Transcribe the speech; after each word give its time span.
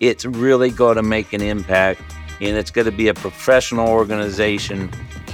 it's 0.00 0.24
really 0.24 0.70
going 0.70 0.96
to 0.96 1.02
make 1.02 1.32
an 1.32 1.42
impact 1.42 2.00
and 2.40 2.56
it's 2.56 2.70
going 2.70 2.86
to 2.86 2.92
be 2.92 3.08
a 3.08 3.14
professional 3.14 3.88
organization 3.88 4.90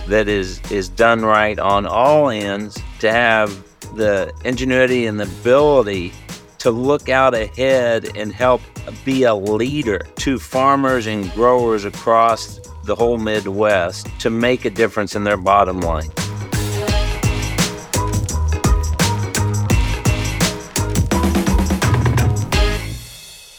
that 0.09 0.29
is 0.29 0.61
is 0.71 0.89
done 0.89 1.25
right 1.25 1.59
on 1.59 1.87
all 1.87 2.29
ends 2.29 2.81
to 2.99 3.11
have 3.11 3.51
the 3.97 4.33
ingenuity 4.45 5.07
and 5.07 5.19
the 5.19 5.25
ability 5.25 6.13
to 6.59 6.71
look 6.71 7.09
out 7.09 7.35
ahead 7.35 8.17
and 8.17 8.33
help 8.33 8.61
be 9.05 9.23
a 9.23 9.35
leader 9.35 10.01
to 10.17 10.39
farmers 10.39 11.07
and 11.07 11.31
growers 11.33 11.85
across 11.85 12.59
the 12.85 12.95
whole 12.95 13.19
Midwest 13.19 14.09
to 14.21 14.31
make 14.31 14.65
a 14.65 14.71
difference 14.71 15.15
in 15.15 15.25
their 15.25 15.37
bottom 15.37 15.81
line. 15.81 16.11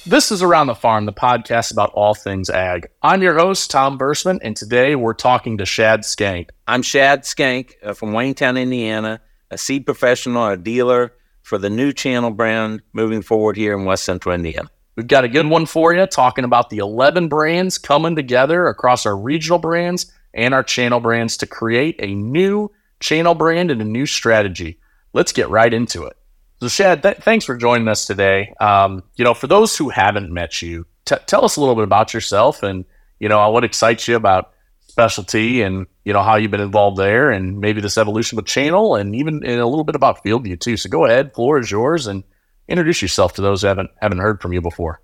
This 0.08 0.32
is 0.32 0.42
Around 0.42 0.68
the 0.68 0.74
Farm, 0.74 1.06
the 1.06 1.12
podcast 1.12 1.74
about 1.74 1.92
all 1.92 2.14
things 2.14 2.50
ag. 2.50 2.88
I'm 3.02 3.22
your 3.22 3.38
host, 3.38 3.70
Tom 3.70 4.00
Verseman, 4.00 4.40
and 4.42 4.56
today 4.56 4.96
we're 4.96 5.14
talking 5.14 5.58
to 5.58 5.66
Shad 5.66 6.06
Schenk. 6.06 6.52
I'm 6.66 6.82
Shad 6.82 7.26
Schenk 7.26 7.76
uh, 7.84 7.92
from 7.92 8.12
Waynetown, 8.12 8.58
Indiana, 8.58 9.20
a 9.52 9.58
seed 9.58 9.86
professional, 9.86 10.48
a 10.48 10.56
dealer 10.56 11.12
for 11.42 11.58
the 11.58 11.70
new 11.70 11.92
channel 11.92 12.32
brand 12.32 12.84
moving 12.94 13.22
forward 13.22 13.58
here 13.58 13.78
in 13.78 13.84
West 13.84 14.06
Central 14.06 14.34
Indiana. 14.34 14.70
We've 14.96 15.08
got 15.08 15.26
a 15.26 15.28
good 15.28 15.48
one 15.48 15.66
for 15.66 15.94
you, 15.94 16.06
talking 16.06 16.46
about 16.46 16.70
the 16.70 16.78
11 16.78 17.28
brands 17.28 17.78
coming 17.78 18.16
together 18.16 18.68
across 18.68 19.06
our 19.06 19.18
regional 19.18 19.60
brands 19.60 20.10
and 20.34 20.54
our 20.54 20.64
channel 20.64 21.02
brands 21.02 21.36
to 21.36 21.48
create 21.48 21.98
a 22.00 22.16
new 22.16 22.72
channel 23.02 23.36
brand 23.36 23.72
and 23.72 23.82
a 23.82 23.86
new 23.86 24.06
strategy. 24.06 24.80
Let's 25.12 25.34
get 25.34 25.50
right 25.50 25.74
into 25.74 26.06
it. 26.06 26.16
So, 26.60 26.68
Shad, 26.68 27.04
th- 27.04 27.18
thanks 27.18 27.46
for 27.46 27.56
joining 27.56 27.88
us 27.88 28.08
today. 28.08 28.54
Um, 28.60 29.04
you 29.16 29.24
know, 29.24 29.36
for 29.36 29.46
those 29.48 29.78
who 29.78 29.90
haven't 29.90 30.32
met 30.32 30.62
you, 30.62 30.86
t- 31.06 31.16
tell 31.28 31.46
us 31.46 31.56
a 31.56 31.60
little 31.60 31.76
bit 31.76 31.84
about 31.84 32.14
yourself 32.14 32.64
and, 32.64 32.84
you 33.20 33.30
know, 33.30 33.48
what 33.52 33.64
excites 33.64 34.08
you 34.08 34.16
about 34.16 34.54
specialty 34.88 35.62
and, 35.62 35.86
you 36.04 36.14
know, 36.14 36.24
how 36.24 36.36
you've 36.36 36.50
been 36.50 36.60
involved 36.60 36.98
there 36.98 37.30
and 37.30 37.60
maybe 37.60 37.80
this 37.80 37.98
evolution 37.98 38.36
with 38.38 38.48
channel 38.48 38.96
and 38.96 39.16
even 39.16 39.46
and 39.46 39.60
a 39.60 39.68
little 39.68 39.84
bit 39.84 39.96
about 39.96 40.24
FieldView 40.24 40.60
too. 40.60 40.78
So 40.78 40.90
go 40.90 41.06
ahead, 41.06 41.36
floor 41.36 41.60
is 41.60 41.70
yours 41.70 42.08
and 42.08 42.24
introduce 42.68 43.04
yourself 43.04 43.34
to 43.34 43.42
those 43.44 43.62
who 43.62 43.68
haven't, 43.68 43.92
haven't 44.02 44.18
heard 44.18 44.42
from 44.42 44.54
you 44.54 44.62
before. 44.62 45.00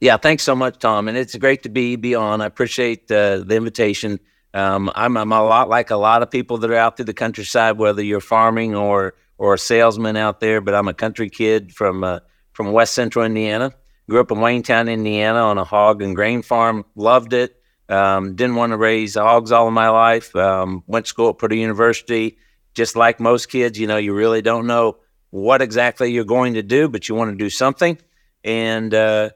Yeah, 0.00 0.16
thanks 0.16 0.42
so 0.42 0.56
much, 0.56 0.80
Tom. 0.80 1.06
And 1.06 1.16
it's 1.16 1.36
great 1.36 1.62
to 1.62 1.68
be, 1.68 1.94
be 1.94 2.16
on. 2.16 2.40
I 2.40 2.46
appreciate 2.46 3.08
uh, 3.08 3.38
the 3.38 3.54
invitation. 3.54 4.18
Um, 4.52 4.90
I'm, 4.96 5.16
I'm 5.16 5.30
a 5.30 5.44
lot 5.44 5.68
like 5.68 5.90
a 5.90 5.96
lot 5.96 6.22
of 6.22 6.30
people 6.30 6.58
that 6.58 6.70
are 6.72 6.76
out 6.76 6.96
through 6.96 7.04
the 7.04 7.14
countryside, 7.14 7.78
whether 7.78 8.02
you're 8.02 8.20
farming 8.20 8.74
or 8.74 9.14
or 9.42 9.54
a 9.54 9.58
salesman 9.58 10.16
out 10.16 10.38
there, 10.38 10.60
but 10.60 10.72
I'm 10.72 10.86
a 10.86 10.94
country 10.94 11.28
kid 11.28 11.74
from 11.74 12.04
uh, 12.04 12.20
from 12.52 12.70
West 12.70 12.94
Central 12.94 13.24
Indiana. 13.24 13.72
Grew 14.08 14.20
up 14.20 14.30
in 14.30 14.38
Waynetown, 14.38 14.88
Indiana, 14.88 15.40
on 15.40 15.58
a 15.58 15.64
hog 15.64 16.00
and 16.00 16.14
grain 16.14 16.42
farm. 16.42 16.84
Loved 16.94 17.32
it. 17.32 17.60
Um, 17.88 18.36
didn't 18.36 18.54
want 18.54 18.70
to 18.70 18.76
raise 18.76 19.16
hogs 19.16 19.50
all 19.50 19.66
of 19.66 19.72
my 19.72 19.88
life. 19.88 20.34
Um, 20.36 20.84
went 20.86 21.06
to 21.06 21.08
school 21.08 21.30
at 21.30 21.38
Purdue 21.38 21.56
University. 21.56 22.38
Just 22.74 22.94
like 22.94 23.18
most 23.18 23.46
kids, 23.46 23.80
you 23.80 23.88
know, 23.88 23.96
you 23.96 24.14
really 24.14 24.42
don't 24.42 24.68
know 24.68 24.98
what 25.30 25.60
exactly 25.60 26.12
you're 26.12 26.24
going 26.24 26.54
to 26.54 26.62
do, 26.62 26.88
but 26.88 27.08
you 27.08 27.16
want 27.16 27.32
to 27.32 27.36
do 27.36 27.50
something. 27.50 27.98
And 28.44 28.94
uh, 28.94 29.30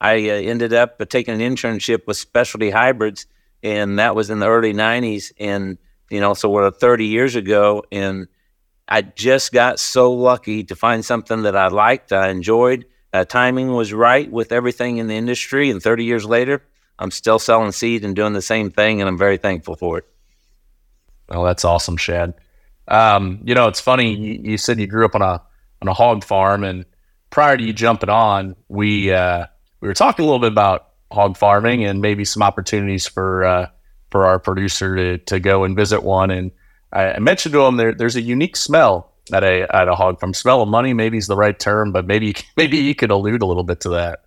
I 0.00 0.30
uh, 0.30 0.34
ended 0.34 0.72
up 0.72 1.02
taking 1.08 1.34
an 1.34 1.40
internship 1.40 2.06
with 2.06 2.18
Specialty 2.18 2.70
Hybrids, 2.70 3.26
and 3.64 3.98
that 3.98 4.14
was 4.14 4.30
in 4.30 4.38
the 4.38 4.46
early 4.46 4.72
'90s. 4.72 5.32
And 5.40 5.76
you 6.08 6.20
know, 6.20 6.34
so 6.34 6.48
we're 6.48 6.70
30 6.70 7.06
years 7.06 7.34
ago, 7.34 7.82
and 7.90 8.28
I 8.90 9.02
just 9.02 9.52
got 9.52 9.78
so 9.78 10.12
lucky 10.12 10.64
to 10.64 10.74
find 10.74 11.04
something 11.04 11.42
that 11.42 11.56
I 11.56 11.68
liked, 11.68 12.12
I 12.12 12.28
enjoyed. 12.28 12.86
Uh, 13.12 13.24
timing 13.24 13.72
was 13.72 13.92
right 13.92 14.30
with 14.30 14.50
everything 14.50 14.98
in 14.98 15.06
the 15.06 15.14
industry, 15.14 15.70
and 15.70 15.80
30 15.80 16.04
years 16.04 16.24
later, 16.24 16.62
I'm 16.98 17.12
still 17.12 17.38
selling 17.38 17.72
seed 17.72 18.04
and 18.04 18.14
doing 18.14 18.32
the 18.32 18.42
same 18.42 18.70
thing, 18.70 19.00
and 19.00 19.08
I'm 19.08 19.16
very 19.16 19.36
thankful 19.36 19.76
for 19.76 19.98
it. 19.98 20.04
Oh, 21.28 21.44
that's 21.44 21.64
awesome, 21.64 21.96
Shad. 21.96 22.34
Um, 22.88 23.40
you 23.44 23.54
know, 23.54 23.68
it's 23.68 23.80
funny. 23.80 24.14
You, 24.14 24.40
you, 24.42 24.58
said 24.58 24.80
you 24.80 24.86
grew 24.86 25.04
up 25.04 25.14
on 25.14 25.22
a 25.22 25.40
on 25.80 25.88
a 25.88 25.94
hog 25.94 26.24
farm, 26.24 26.64
and 26.64 26.84
prior 27.30 27.56
to 27.56 27.62
you 27.62 27.72
jumping 27.72 28.10
on, 28.10 28.56
we 28.68 29.12
uh, 29.12 29.46
we 29.80 29.88
were 29.88 29.94
talking 29.94 30.24
a 30.24 30.26
little 30.26 30.40
bit 30.40 30.52
about 30.52 30.88
hog 31.12 31.36
farming 31.36 31.84
and 31.84 32.00
maybe 32.00 32.24
some 32.24 32.42
opportunities 32.42 33.06
for 33.06 33.44
uh, 33.44 33.66
for 34.10 34.26
our 34.26 34.40
producer 34.40 34.96
to 34.96 35.18
to 35.18 35.40
go 35.40 35.64
and 35.64 35.76
visit 35.76 36.02
one. 36.02 36.30
And 36.30 36.50
I, 36.92 37.12
I 37.12 37.18
mentioned 37.18 37.52
to 37.52 37.62
him 37.62 37.76
there, 37.76 37.94
there's 37.94 38.16
a 38.16 38.22
unique 38.22 38.56
smell 38.56 39.12
at 39.32 39.44
a 39.44 39.66
at 39.74 39.88
a 39.88 39.94
hog 39.94 40.20
farm. 40.20 40.34
Smell 40.34 40.62
of 40.62 40.68
money 40.68 40.92
maybe 40.92 41.18
is 41.18 41.26
the 41.26 41.36
right 41.36 41.58
term, 41.58 41.92
but 41.92 42.06
maybe 42.06 42.34
maybe 42.56 42.78
you 42.78 42.94
could 42.94 43.10
allude 43.10 43.42
a 43.42 43.46
little 43.46 43.64
bit 43.64 43.80
to 43.80 43.90
that. 43.90 44.20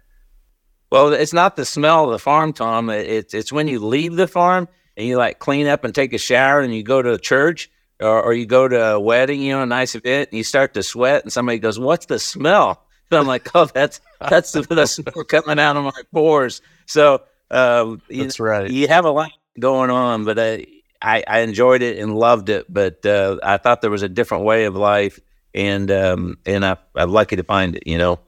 Well, 0.92 1.12
it's 1.12 1.34
not 1.34 1.56
the 1.56 1.66
smell 1.66 2.06
of 2.06 2.12
the 2.12 2.20
farm, 2.20 2.54
Tom. 2.54 2.90
It's 2.90 3.34
it's 3.34 3.52
when 3.52 3.68
you 3.68 3.80
leave 3.80 4.16
the 4.16 4.28
farm 4.28 4.68
and 4.96 5.08
you 5.08 5.18
like 5.18 5.40
clean 5.40 5.68
up 5.68 5.84
and 5.84 5.94
take 5.94 6.14
a 6.14 6.18
shower 6.18 6.62
and 6.62 6.74
you 6.74 6.84
go 6.84 7.02
to 7.02 7.18
church 7.18 7.70
or, 8.00 8.22
or 8.22 8.34
you 8.34 8.46
go 8.46 8.68
to 8.68 8.94
a 8.94 9.00
wedding, 9.00 9.42
you 9.42 9.54
know, 9.54 9.64
a 9.64 9.66
nice 9.66 9.96
event, 9.96 10.30
and 10.30 10.38
you 10.38 10.44
start 10.44 10.74
to 10.74 10.84
sweat, 10.84 11.24
and 11.24 11.32
somebody 11.32 11.60
goes, 11.60 11.80
"What's 11.80 12.06
the 12.06 12.20
smell?" 12.20 12.86
And 13.10 13.20
I'm 13.20 13.28
like, 13.28 13.50
"Oh, 13.56 13.66
that's 13.66 14.02
that's 14.20 14.52
the, 14.52 14.62
the 14.62 14.86
smell 14.86 15.24
coming 15.26 15.60
out 15.60 15.78
of 15.78 15.84
my 15.84 16.02
pores." 16.12 16.62
So 16.86 17.24
um, 17.50 18.02
that's 18.10 18.40
you, 18.40 18.46
right. 18.46 18.70
You 18.70 18.88
have 18.88 19.06
a 19.06 19.12
lot 19.12 19.32
going 19.60 19.90
on, 19.90 20.26
but 20.26 20.38
uh, 20.38 20.58
I, 21.04 21.24
I 21.28 21.40
enjoyed 21.40 21.82
it 21.82 22.00
and 22.00 22.16
loved 22.16 22.48
it, 22.48 22.66
but 22.72 23.06
uh, 23.06 23.38
I 23.44 23.58
thought 23.58 23.82
there 23.82 23.92
was 23.92 24.04
a 24.04 24.10
different 24.10 24.46
way 24.46 24.64
of 24.64 24.76
life, 24.76 25.20
and 25.54 25.92
um, 25.92 26.38
and 26.46 26.66
I, 26.66 26.78
I'm 26.96 27.12
lucky 27.12 27.36
to 27.36 27.44
find 27.44 27.76
it. 27.76 27.84
You 27.86 27.98
know, 27.98 28.20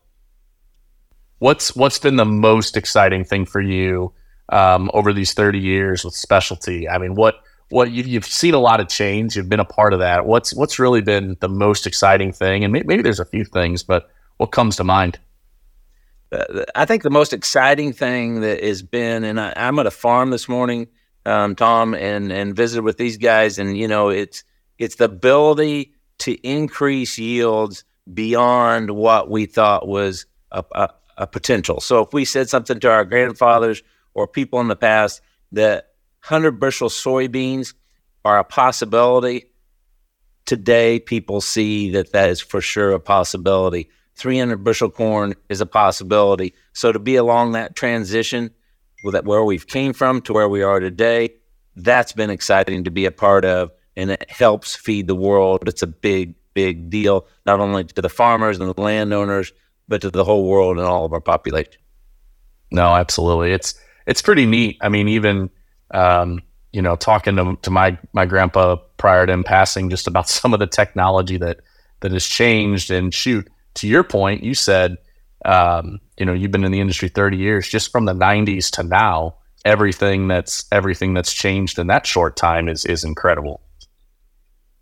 what's 1.39 1.73
what's 1.73 1.97
been 1.97 2.17
the 2.17 2.25
most 2.25 2.75
exciting 2.75 3.23
thing 3.23 3.45
for 3.45 3.61
you 3.61 4.11
um, 4.49 4.91
over 4.93 5.13
these 5.13 5.33
30 5.33 5.57
years 5.57 6.03
with 6.03 6.13
specialty? 6.15 6.89
I 6.89 6.97
mean, 6.97 7.15
what 7.15 7.35
what 7.69 7.91
you've, 7.91 8.07
you've 8.07 8.25
seen 8.25 8.53
a 8.53 8.59
lot 8.59 8.81
of 8.81 8.89
change. 8.89 9.37
You've 9.37 9.49
been 9.49 9.61
a 9.61 9.65
part 9.65 9.93
of 9.93 9.99
that. 9.99 10.25
What's 10.25 10.53
what's 10.53 10.77
really 10.77 11.01
been 11.01 11.37
the 11.39 11.49
most 11.49 11.87
exciting 11.87 12.33
thing? 12.33 12.65
And 12.65 12.73
maybe, 12.73 12.87
maybe 12.87 13.03
there's 13.03 13.21
a 13.21 13.25
few 13.25 13.45
things, 13.45 13.83
but 13.83 14.09
what 14.35 14.47
comes 14.47 14.75
to 14.75 14.83
mind? 14.83 15.17
Uh, 16.29 16.65
I 16.75 16.83
think 16.83 17.03
the 17.03 17.09
most 17.09 17.31
exciting 17.31 17.93
thing 17.93 18.41
that 18.41 18.61
has 18.61 18.81
been, 18.81 19.23
and 19.23 19.39
I, 19.39 19.53
I'm 19.55 19.79
at 19.79 19.85
a 19.85 19.91
farm 19.91 20.31
this 20.31 20.49
morning 20.49 20.87
um, 21.25 21.55
Tom, 21.55 21.93
and 21.93 22.31
and 22.31 22.55
visited 22.55 22.83
with 22.83 22.97
these 22.97 23.17
guys, 23.17 23.59
and 23.59 23.77
you 23.77 23.87
know, 23.87 24.09
it's 24.09 24.43
it's 24.77 24.95
the 24.95 25.05
ability 25.05 25.93
to 26.19 26.33
increase 26.47 27.17
yields 27.17 27.83
beyond 28.13 28.91
what 28.91 29.29
we 29.29 29.45
thought 29.45 29.87
was 29.87 30.25
a, 30.51 30.63
a, 30.73 30.89
a 31.17 31.27
potential. 31.27 31.79
So 31.79 32.01
if 32.01 32.13
we 32.13 32.25
said 32.25 32.49
something 32.49 32.79
to 32.79 32.91
our 32.91 33.05
grandfathers 33.05 33.81
or 34.13 34.27
people 34.27 34.59
in 34.61 34.67
the 34.67 34.75
past 34.75 35.21
that 35.51 35.93
100 36.27 36.59
bushel 36.59 36.89
soybeans 36.89 37.73
are 38.23 38.37
a 38.39 38.43
possibility, 38.43 39.45
today 40.45 40.99
people 40.99 41.41
see 41.41 41.91
that 41.91 42.11
that 42.13 42.29
is 42.29 42.41
for 42.41 42.61
sure 42.61 42.91
a 42.91 42.99
possibility. 42.99 43.89
300 44.15 44.63
bushel 44.63 44.89
corn 44.89 45.33
is 45.49 45.61
a 45.61 45.65
possibility. 45.65 46.53
So 46.73 46.91
to 46.91 46.99
be 46.99 47.15
along 47.15 47.53
that 47.53 47.75
transition 47.75 48.51
that 49.11 49.25
where 49.25 49.43
we've 49.43 49.67
came 49.67 49.93
from 49.93 50.21
to 50.21 50.33
where 50.33 50.49
we 50.49 50.61
are 50.61 50.79
today. 50.79 51.33
That's 51.75 52.13
been 52.13 52.29
exciting 52.29 52.83
to 52.85 52.91
be 52.91 53.05
a 53.05 53.11
part 53.11 53.45
of, 53.45 53.71
and 53.95 54.11
it 54.11 54.29
helps 54.29 54.75
feed 54.75 55.07
the 55.07 55.15
world. 55.15 55.67
It's 55.67 55.83
a 55.83 55.87
big, 55.87 56.35
big 56.53 56.89
deal, 56.89 57.27
not 57.45 57.59
only 57.59 57.83
to 57.83 58.01
the 58.01 58.09
farmers 58.09 58.59
and 58.59 58.73
the 58.73 58.81
landowners, 58.81 59.51
but 59.87 60.01
to 60.01 60.09
the 60.09 60.23
whole 60.23 60.47
world 60.47 60.77
and 60.77 60.85
all 60.85 61.05
of 61.05 61.13
our 61.13 61.21
population. 61.21 61.81
No, 62.71 62.95
absolutely. 62.95 63.51
It's 63.51 63.75
it's 64.07 64.21
pretty 64.21 64.45
neat. 64.45 64.77
I 64.81 64.89
mean, 64.89 65.07
even 65.07 65.49
um, 65.91 66.41
you 66.71 66.81
know, 66.81 66.95
talking 66.95 67.35
to, 67.37 67.57
to 67.61 67.71
my 67.71 67.97
my 68.13 68.25
grandpa 68.25 68.77
prior 68.97 69.25
to 69.25 69.33
him 69.33 69.43
passing, 69.43 69.89
just 69.89 70.07
about 70.07 70.27
some 70.29 70.53
of 70.53 70.59
the 70.59 70.67
technology 70.67 71.37
that 71.37 71.61
that 72.01 72.11
has 72.11 72.25
changed. 72.25 72.91
And 72.91 73.13
shoot, 73.13 73.47
to 73.75 73.87
your 73.87 74.03
point, 74.03 74.43
you 74.43 74.53
said 74.53 74.97
um, 75.45 75.99
you 76.17 76.25
know, 76.25 76.33
you've 76.33 76.51
been 76.51 76.63
in 76.63 76.71
the 76.71 76.79
industry 76.79 77.09
30 77.09 77.37
years, 77.37 77.67
just 77.67 77.91
from 77.91 78.05
the 78.05 78.13
90s 78.13 78.69
to 78.71 78.83
now, 78.83 79.35
everything 79.63 80.27
that's 80.27 80.65
everything 80.71 81.13
that's 81.13 81.33
changed 81.33 81.79
in 81.79 81.87
that 81.87 82.05
short 82.05 82.35
time 82.35 82.67
is 82.69 82.85
is 82.85 83.03
incredible. 83.03 83.61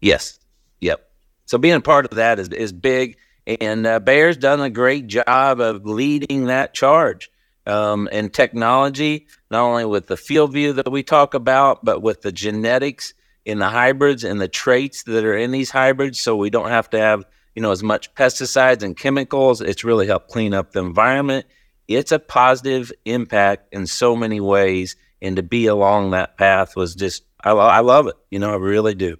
Yes. 0.01 0.39
Yep. 0.81 1.07
So 1.45 1.57
being 1.57 1.81
part 1.81 2.06
of 2.06 2.15
that 2.18 2.39
is 2.39 2.50
is 2.50 2.71
big, 2.71 3.18
and 3.45 3.86
uh, 3.86 4.00
Bayer's 4.00 4.38
done 4.38 4.62
a 4.62 4.69
great 4.69 5.07
job 5.07 5.60
of 5.60 5.86
leading 5.86 6.45
that 6.45 6.74
charge. 6.74 7.30
Um, 7.66 8.09
technology, 8.33 9.27
not 9.50 9.63
only 9.63 9.86
with 9.86 10.07
the 10.07 10.16
FieldView 10.16 10.75
that 10.75 10.92
we 10.92 11.01
talk 11.01 11.33
about, 11.33 11.86
but 11.86 12.01
with 12.01 12.21
the 12.21 12.33
genetics 12.33 13.13
in 13.45 13.59
the 13.59 13.69
hybrids 13.69 14.25
and 14.25 14.42
the 14.42 14.50
traits 14.50 15.04
that 15.04 15.24
are 15.24 15.38
in 15.38 15.51
these 15.51 15.71
hybrids, 15.71 16.19
so 16.19 16.36
we 16.36 16.50
don't 16.50 16.69
have 16.69 16.89
to 16.89 17.00
have 17.00 17.24
you 17.56 17.62
know, 17.62 17.72
as 17.72 17.84
much 17.84 18.14
pesticides 18.16 18.84
and 18.84 18.98
chemicals. 18.98 19.62
It's 19.62 19.84
really 19.84 20.08
helped 20.08 20.30
clean 20.30 20.54
up 20.54 20.72
the 20.72 20.80
environment. 20.80 21.46
It's 21.88 22.12
a 22.12 22.20
positive 22.20 22.92
impact 23.06 23.74
in 23.74 23.88
so 23.88 24.16
many 24.16 24.40
ways. 24.40 24.96
And 25.22 25.36
to 25.36 25.44
be 25.44 25.68
along 25.68 26.12
that 26.12 26.38
path 26.38 26.76
was 26.76 26.96
just, 26.96 27.24
I, 27.44 27.52
I 27.52 27.80
love 27.80 28.08
it. 28.08 28.16
You 28.30 28.40
know, 28.40 28.52
I 28.52 28.56
really 28.56 28.96
do. 28.96 29.18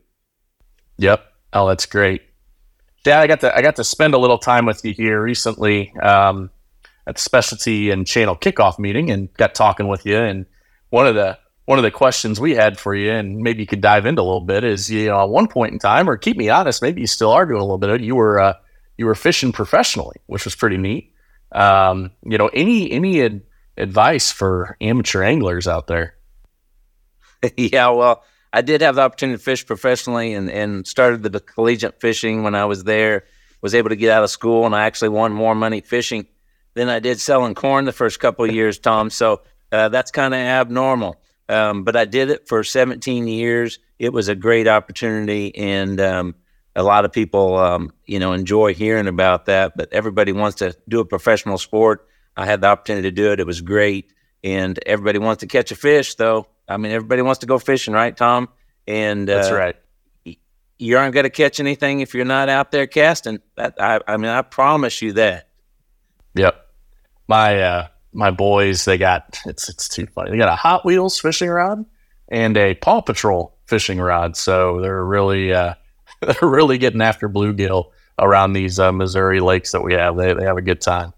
Yep. 0.98 1.24
Oh, 1.54 1.68
that's 1.68 1.86
great. 1.86 2.22
Shad, 3.06 3.20
I 3.20 3.28
got 3.28 3.42
to 3.42 3.56
I 3.56 3.62
got 3.62 3.76
to 3.76 3.84
spend 3.84 4.14
a 4.14 4.18
little 4.18 4.38
time 4.38 4.66
with 4.66 4.84
you 4.86 4.94
here 4.94 5.22
recently. 5.22 5.94
Um, 6.02 6.50
at 7.08 7.16
the 7.16 7.22
specialty 7.22 7.90
and 7.90 8.08
channel 8.08 8.36
kickoff 8.36 8.80
meeting 8.80 9.12
and 9.12 9.34
got 9.34 9.56
talking 9.56 9.88
with 9.88 10.06
you. 10.06 10.18
And 10.18 10.46
one 10.90 11.08
of 11.08 11.16
the 11.16 11.38
one 11.66 11.80
of 11.80 11.84
the 11.84 11.92
questions 11.92 12.40
we 12.40 12.56
had 12.56 12.80
for 12.80 12.94
you, 12.94 13.12
and 13.12 13.38
maybe 13.38 13.62
you 13.62 13.68
could 13.68 13.82
dive 13.82 14.06
into 14.06 14.22
a 14.22 14.24
little 14.24 14.42
bit, 14.42 14.64
is 14.64 14.90
you 14.90 15.08
know 15.08 15.22
at 15.22 15.30
one 15.30 15.48
point 15.48 15.74
in 15.74 15.80
time, 15.80 16.10
or 16.10 16.18
keep 16.18 16.38
me 16.38 16.50
honest, 16.50 16.82
maybe 16.82 17.02
you 17.02 17.08
still 17.08 17.32
are 17.32 17.46
doing 17.46 17.60
a 17.60 17.64
little 17.64 17.78
bit 17.78 17.90
of. 17.90 18.02
You 18.02 18.16
were 18.16 18.40
uh, 18.40 18.54
you 18.98 19.06
were 19.06 19.16
fishing 19.16 19.52
professionally, 19.52 20.18
which 20.26 20.46
was 20.46 20.56
pretty 20.56 20.78
neat. 20.78 21.14
Um, 21.52 22.12
you 22.24 22.38
know, 22.38 22.48
any 22.48 22.92
any 22.92 23.22
ad- 23.22 23.42
advice 23.78 24.32
for 24.32 24.76
amateur 24.82 25.24
anglers 25.24 25.68
out 25.68 25.88
there? 25.88 26.16
yeah, 27.58 27.90
well, 27.90 28.24
I 28.52 28.62
did 28.62 28.82
have 28.82 28.96
the 28.96 29.02
opportunity 29.02 29.38
to 29.38 29.44
fish 29.44 29.66
professionally, 29.66 30.34
and 30.34 30.50
and 30.50 30.86
started 30.86 31.24
the 31.24 31.40
collegiate 31.40 32.02
fishing 32.02 32.44
when 32.44 32.56
I 32.56 32.66
was 32.66 32.84
there. 32.84 33.26
Was 33.62 33.74
able 33.74 33.90
to 33.90 33.96
get 33.96 34.12
out 34.12 34.26
of 34.26 34.30
school, 34.30 34.66
and 34.66 34.76
I 34.76 34.86
actually 34.86 35.10
won 35.10 35.32
more 35.32 35.56
money 35.56 35.80
fishing 35.80 36.28
than 36.74 36.90
I 36.90 37.00
did 37.00 37.22
selling 37.22 37.56
corn 37.56 37.86
the 37.86 37.94
first 37.94 38.20
couple 38.20 38.44
of 38.44 38.54
years, 38.54 38.78
Tom. 38.78 39.10
So 39.10 39.44
uh, 39.72 39.88
that's 39.88 40.12
kind 40.12 40.34
of 40.34 40.40
abnormal. 40.40 41.16
Um, 41.50 41.84
but 41.84 41.96
I 41.96 42.06
did 42.06 42.30
it 42.30 42.48
for 42.48 42.64
17 42.64 43.28
years. 43.28 43.80
It 44.00 44.14
was 44.14 44.28
a 44.28 44.36
great 44.36 44.68
opportunity, 44.68 45.56
and 45.56 46.00
um, 46.00 46.36
a 46.76 46.84
lot 46.84 47.06
of 47.06 47.12
people, 47.12 47.58
um, 47.58 47.92
you 48.06 48.20
know, 48.20 48.34
enjoy 48.34 48.74
hearing 48.74 49.08
about 49.08 49.46
that. 49.46 49.76
But 49.76 49.92
everybody 49.92 50.32
wants 50.32 50.58
to 50.58 50.76
do 50.88 51.00
a 51.00 51.06
professional 51.06 51.58
sport. 51.58 52.08
I 52.36 52.46
had 52.46 52.62
the 52.62 52.68
opportunity 52.68 53.10
to 53.10 53.16
do 53.16 53.32
it. 53.32 53.40
It 53.40 53.48
was 53.48 53.62
great, 53.62 54.12
and 54.44 54.80
everybody 54.86 55.20
wants 55.20 55.42
to 55.42 55.48
catch 55.48 55.72
a 55.72 55.76
fish, 55.76 56.16
though. 56.16 56.48
I 56.68 56.78
mean, 56.78 56.92
everybody 56.92 57.22
wants 57.22 57.40
to 57.40 57.46
go 57.46 57.60
fishing, 57.60 57.94
right, 57.94 58.16
Tom? 58.16 58.50
And 58.88 59.30
uh, 59.30 59.36
that's 59.36 59.52
right. 59.52 59.76
You 60.80 60.98
aren't 60.98 61.14
going 61.14 61.26
to 61.26 61.30
catch 61.30 61.60
anything 61.60 62.00
if 62.00 62.14
you're 62.14 62.26
not 62.26 62.50
out 62.50 62.72
there 62.72 62.88
casting. 62.88 63.40
That 63.56 63.76
I, 63.80 64.00
I 64.08 64.18
mean, 64.18 64.32
I 64.32 64.42
promise 64.42 65.02
you 65.02 65.14
that. 65.14 65.50
Yep. 66.36 66.60
My 67.28 67.62
uh, 67.62 67.88
my 68.14 68.32
boys, 68.32 68.86
they 68.86 68.98
got 68.98 69.40
it's 69.46 69.70
it's 69.70 69.88
too 69.88 70.06
funny. 70.08 70.32
They 70.32 70.38
got 70.38 70.50
a 70.50 70.56
Hot 70.56 70.86
Wheels 70.86 71.20
fishing 71.20 71.50
rod 71.50 71.86
and 72.30 72.56
a 72.58 72.76
Paw 72.76 73.02
Patrol 73.02 73.56
fishing 73.66 74.00
rod. 74.00 74.38
So 74.38 74.80
they're 74.82 75.04
really 75.04 75.54
uh, 75.54 75.74
they're 76.22 76.50
really 76.50 76.78
getting 76.78 77.02
after 77.02 77.28
bluegill 77.30 77.92
around 78.20 78.54
these 78.54 78.80
uh, 78.80 78.92
Missouri 78.92 79.40
lakes 79.40 79.72
that 79.72 79.82
we 79.82 79.94
have. 79.94 80.16
They 80.16 80.34
they 80.34 80.46
have 80.46 80.58
a 80.58 80.62
good 80.62 80.82
time. 80.82 81.14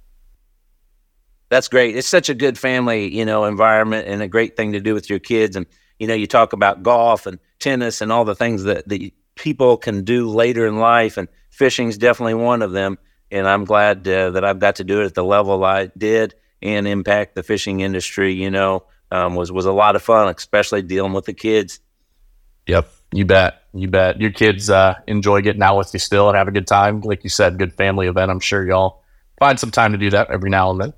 That's 1.49 1.67
great. 1.67 1.95
It's 1.95 2.07
such 2.07 2.29
a 2.29 2.33
good 2.33 2.57
family, 2.57 3.15
you 3.15 3.23
know, 3.23 3.45
environment 3.45 4.07
and 4.07 4.21
a 4.21 4.27
great 4.27 4.57
thing 4.57 4.71
to 4.71 4.79
do 4.79 4.93
with 4.93 5.09
your 5.09 5.19
kids. 5.19 5.55
And 5.55 5.65
you 5.99 6.07
know, 6.07 6.15
you 6.15 6.27
talk 6.27 6.53
about 6.53 6.83
golf 6.83 7.27
and 7.27 7.39
tennis 7.59 8.01
and 8.01 8.11
all 8.11 8.25
the 8.25 8.35
things 8.35 8.63
that 8.63 8.87
the 8.87 9.13
people 9.35 9.77
can 9.77 10.03
do 10.03 10.27
later 10.29 10.65
in 10.65 10.77
life, 10.77 11.17
and 11.17 11.27
fishing 11.51 11.89
is 11.89 11.97
definitely 11.97 12.33
one 12.33 12.61
of 12.61 12.71
them. 12.71 12.97
And 13.31 13.47
I'm 13.47 13.65
glad 13.65 14.07
uh, 14.07 14.31
that 14.31 14.45
I've 14.45 14.59
got 14.59 14.77
to 14.77 14.83
do 14.83 15.01
it 15.01 15.05
at 15.05 15.13
the 15.15 15.23
level 15.23 15.63
I 15.63 15.87
did 15.97 16.35
and 16.65 16.87
impact 16.87 17.35
the 17.35 17.43
fishing 17.43 17.79
industry. 17.79 18.33
You 18.33 18.51
know, 18.51 18.83
um, 19.11 19.35
was 19.35 19.51
was 19.51 19.65
a 19.65 19.71
lot 19.71 19.95
of 19.95 20.01
fun, 20.01 20.33
especially 20.35 20.81
dealing 20.81 21.13
with 21.13 21.25
the 21.25 21.33
kids. 21.33 21.79
Yep, 22.67 22.91
you 23.11 23.25
bet, 23.25 23.61
you 23.73 23.87
bet. 23.87 24.19
Your 24.19 24.31
kids 24.31 24.69
uh, 24.69 24.95
enjoy 25.07 25.41
getting 25.41 25.61
out 25.61 25.77
with 25.77 25.93
you 25.93 25.99
still 25.99 26.27
and 26.27 26.37
have 26.37 26.47
a 26.47 26.51
good 26.51 26.67
time. 26.67 27.01
Like 27.01 27.23
you 27.23 27.29
said, 27.29 27.59
good 27.59 27.73
family 27.73 28.07
event. 28.07 28.31
I'm 28.31 28.39
sure 28.39 28.65
y'all 28.65 29.03
find 29.39 29.59
some 29.59 29.71
time 29.71 29.91
to 29.91 29.97
do 29.97 30.09
that 30.09 30.31
every 30.31 30.49
now 30.49 30.71
and 30.71 30.81
then. 30.81 30.93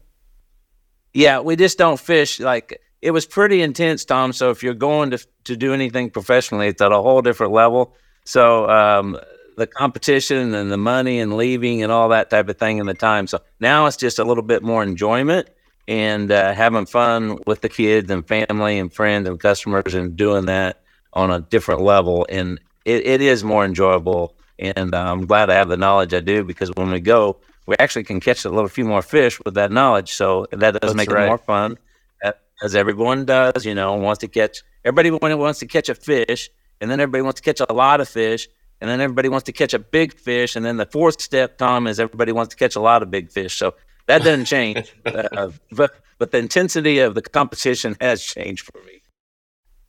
Yeah, 1.13 1.39
we 1.39 1.55
just 1.55 1.77
don't 1.77 1.99
fish 1.99 2.39
like 2.39 2.81
it 3.01 3.11
was 3.11 3.25
pretty 3.25 3.61
intense, 3.61 4.05
Tom. 4.05 4.33
So 4.33 4.49
if 4.49 4.63
you're 4.63 4.73
going 4.73 5.11
to 5.11 5.27
to 5.45 5.57
do 5.57 5.73
anything 5.73 6.09
professionally, 6.09 6.67
it's 6.67 6.81
at 6.81 6.91
a 6.91 7.01
whole 7.01 7.21
different 7.21 7.53
level. 7.53 7.95
So 8.25 8.69
um, 8.69 9.17
the 9.57 9.67
competition 9.67 10.53
and 10.53 10.71
the 10.71 10.77
money 10.77 11.19
and 11.19 11.35
leaving 11.35 11.83
and 11.83 11.91
all 11.91 12.09
that 12.09 12.29
type 12.29 12.47
of 12.49 12.57
thing 12.57 12.79
and 12.79 12.87
the 12.87 12.93
time. 12.93 13.27
So 13.27 13.39
now 13.59 13.85
it's 13.87 13.97
just 13.97 14.19
a 14.19 14.23
little 14.23 14.43
bit 14.43 14.63
more 14.63 14.83
enjoyment 14.83 15.49
and 15.87 16.31
uh, 16.31 16.53
having 16.53 16.85
fun 16.85 17.37
with 17.45 17.61
the 17.61 17.69
kids 17.69 18.11
and 18.11 18.27
family 18.27 18.77
and 18.77 18.91
friends 18.91 19.27
and 19.27 19.39
customers 19.39 19.93
and 19.93 20.15
doing 20.15 20.45
that 20.45 20.81
on 21.13 21.31
a 21.31 21.39
different 21.39 21.81
level. 21.81 22.25
And 22.29 22.59
it, 22.85 23.05
it 23.05 23.21
is 23.21 23.43
more 23.43 23.63
enjoyable. 23.63 24.35
And 24.59 24.93
uh, 24.93 25.11
I'm 25.11 25.25
glad 25.25 25.49
I 25.49 25.55
have 25.55 25.69
the 25.69 25.77
knowledge 25.77 26.13
I 26.13 26.19
do 26.19 26.43
because 26.43 26.71
when 26.75 26.89
we 26.89 26.99
go, 26.99 27.37
we 27.67 27.75
actually 27.79 28.03
can 28.03 28.19
catch 28.19 28.43
a 28.45 28.49
little 28.49 28.69
few 28.69 28.85
more 28.85 29.01
fish 29.01 29.39
with 29.45 29.53
that 29.55 29.71
knowledge. 29.71 30.13
So 30.13 30.47
that 30.51 30.71
does 30.71 30.79
That's 30.81 30.95
make 30.95 31.11
right. 31.11 31.25
it 31.25 31.27
more 31.27 31.37
fun, 31.37 31.77
as 32.63 32.75
everyone 32.75 33.25
does. 33.25 33.65
You 33.65 33.75
know, 33.75 33.95
wants 33.95 34.19
to 34.19 34.27
catch. 34.27 34.63
Everybody 34.85 35.11
wants 35.11 35.59
to 35.59 35.65
catch 35.65 35.89
a 35.89 35.95
fish, 35.95 36.49
and 36.79 36.89
then 36.89 36.99
everybody 37.01 37.21
wants 37.21 37.41
to 37.41 37.43
catch 37.43 37.61
a 37.67 37.73
lot 37.73 37.99
of 37.99 38.07
fish, 38.07 38.47
and 38.79 38.89
then 38.89 39.01
everybody 39.01 39.27
wants 39.27 39.45
to 39.45 39.51
catch 39.51 39.73
a 39.73 39.79
big 39.79 40.13
fish, 40.13 40.55
and 40.55 40.65
then 40.65 40.77
the 40.77 40.85
fourth 40.85 41.21
step, 41.21 41.57
Tom, 41.57 41.87
is 41.87 41.99
everybody 41.99 42.31
wants 42.31 42.55
to 42.55 42.57
catch 42.57 42.77
a 42.77 42.79
lot 42.79 43.03
of 43.03 43.11
big 43.11 43.31
fish. 43.31 43.55
So 43.57 43.75
that 44.07 44.23
doesn't 44.23 44.45
change, 44.45 44.93
uh, 45.05 45.51
but 45.71 45.91
but 46.17 46.31
the 46.31 46.37
intensity 46.39 46.99
of 46.99 47.15
the 47.15 47.21
competition 47.21 47.95
has 48.01 48.23
changed 48.23 48.65
for 48.65 48.81
me. 48.83 49.01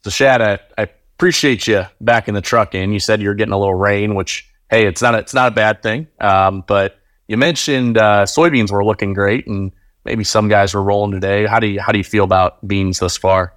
So, 0.04 0.10
Shad, 0.10 0.42
I, 0.42 0.58
I 0.76 0.88
appreciate 1.16 1.66
you 1.66 1.84
back 2.00 2.28
in 2.28 2.34
the 2.34 2.40
truck. 2.40 2.74
In 2.74 2.92
you 2.92 3.00
said 3.00 3.20
you're 3.22 3.34
getting 3.34 3.54
a 3.54 3.58
little 3.58 3.74
rain, 3.74 4.14
which 4.14 4.48
hey, 4.70 4.86
it's 4.86 5.02
not 5.02 5.14
a, 5.14 5.18
it's 5.18 5.34
not 5.34 5.52
a 5.52 5.54
bad 5.54 5.82
thing. 5.82 6.06
Um, 6.20 6.64
but 6.66 6.98
you 7.26 7.36
mentioned 7.36 7.98
uh, 7.98 8.24
soybeans 8.24 8.70
were 8.70 8.84
looking 8.84 9.14
great, 9.14 9.46
and 9.46 9.72
maybe 10.04 10.24
some 10.24 10.48
guys 10.48 10.74
were 10.74 10.82
rolling 10.82 11.12
today. 11.12 11.46
How 11.46 11.60
do 11.60 11.66
you 11.66 11.80
how 11.80 11.92
do 11.92 11.98
you 11.98 12.04
feel 12.04 12.24
about 12.24 12.66
beans 12.66 12.98
thus 12.98 13.16
far? 13.16 13.54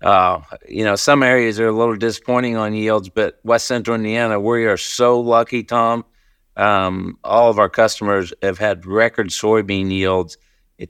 Uh, 0.00 0.40
you 0.68 0.84
know, 0.84 0.94
some 0.94 1.22
areas 1.22 1.58
are 1.58 1.68
a 1.68 1.72
little 1.72 1.96
disappointing 1.96 2.56
on 2.56 2.72
yields, 2.72 3.08
but 3.08 3.40
West 3.42 3.66
Central 3.66 3.96
Indiana, 3.96 4.38
we 4.38 4.64
are 4.66 4.76
so 4.76 5.18
lucky, 5.18 5.64
Tom. 5.64 6.04
Um, 6.58 7.18
all 7.24 7.48
of 7.50 7.58
our 7.58 7.70
customers 7.70 8.34
have 8.42 8.58
had 8.58 8.84
record 8.84 9.28
soybean 9.28 9.90
yields 9.90 10.36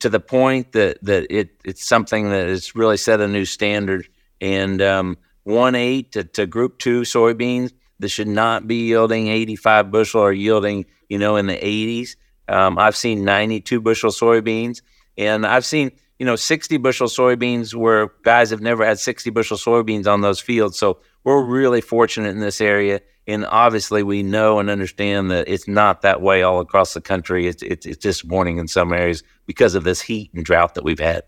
to 0.01 0.09
the 0.09 0.21
point 0.21 0.73
that, 0.73 0.99
that 1.05 1.27
it, 1.31 1.51
it's 1.65 1.87
something 1.87 2.31
that 2.31 2.49
has 2.49 2.75
really 2.75 2.97
set 2.97 3.21
a 3.21 3.29
new 3.29 3.45
standard. 3.45 4.09
And 4.41 4.83
um, 4.83 5.17
1 5.45 5.75
8 5.75 6.13
to, 6.13 6.25
to 6.25 6.47
group 6.47 6.79
two 6.79 7.03
soybeans 7.03 7.73
that 8.01 8.09
should 8.09 8.29
not 8.29 8.67
be 8.67 8.89
yielding 8.89 9.29
85 9.29 9.91
bushel 9.91 10.23
or 10.23 10.33
yielding, 10.33 10.87
you 11.09 11.19
know, 11.19 11.37
in 11.37 11.47
the 11.47 11.57
80s. 11.57 12.17
Um, 12.49 12.79
I've 12.79 12.97
seen 12.97 13.25
92 13.25 13.81
bushel 13.81 14.11
soybeans, 14.11 14.83
and 15.17 15.47
I've 15.47 15.65
seen– 15.65 15.93
you 16.19 16.27
know, 16.27 16.37
60 16.37 16.77
bushel 16.79 17.07
soybeans 17.07 17.75
where 17.75 18.11
guys 18.23 18.51
have 18.51 18.61
never 18.61 18.85
had 18.85 18.99
60 18.99 19.31
bushel 19.31 19.57
soybeans 19.57 20.07
on 20.07 20.21
those 20.21 20.41
fields. 20.41 20.79
So 20.79 20.99
we're 21.25 21.45
really 21.45 21.81
fortunate 21.81 22.31
in 22.31 22.41
this 22.41 22.61
area. 22.61 23.01
And 23.29 23.45
obviously, 23.45 24.03
we 24.03 24.23
know 24.23 24.59
and 24.59 24.71
understand 24.71 25.31
that 25.31 25.49
it's 25.49 25.69
not 25.69 26.03
that 26.03 26.23
way 26.23 26.43
all 26.43 26.61
across 26.61 26.95
the 26.95 27.01
country. 27.03 27.47
It's, 27.47 27.63
it's, 27.63 27.85
it's 27.85 27.99
disappointing 27.99 28.57
in 28.57 28.67
some 28.67 28.93
areas 28.93 29.23
because 29.47 29.75
of 29.75 29.85
this 29.85 30.01
heat 30.01 30.33
and 30.35 30.45
drought 30.45 30.75
that 30.75 30.83
we've 30.83 30.99
had. 30.99 31.25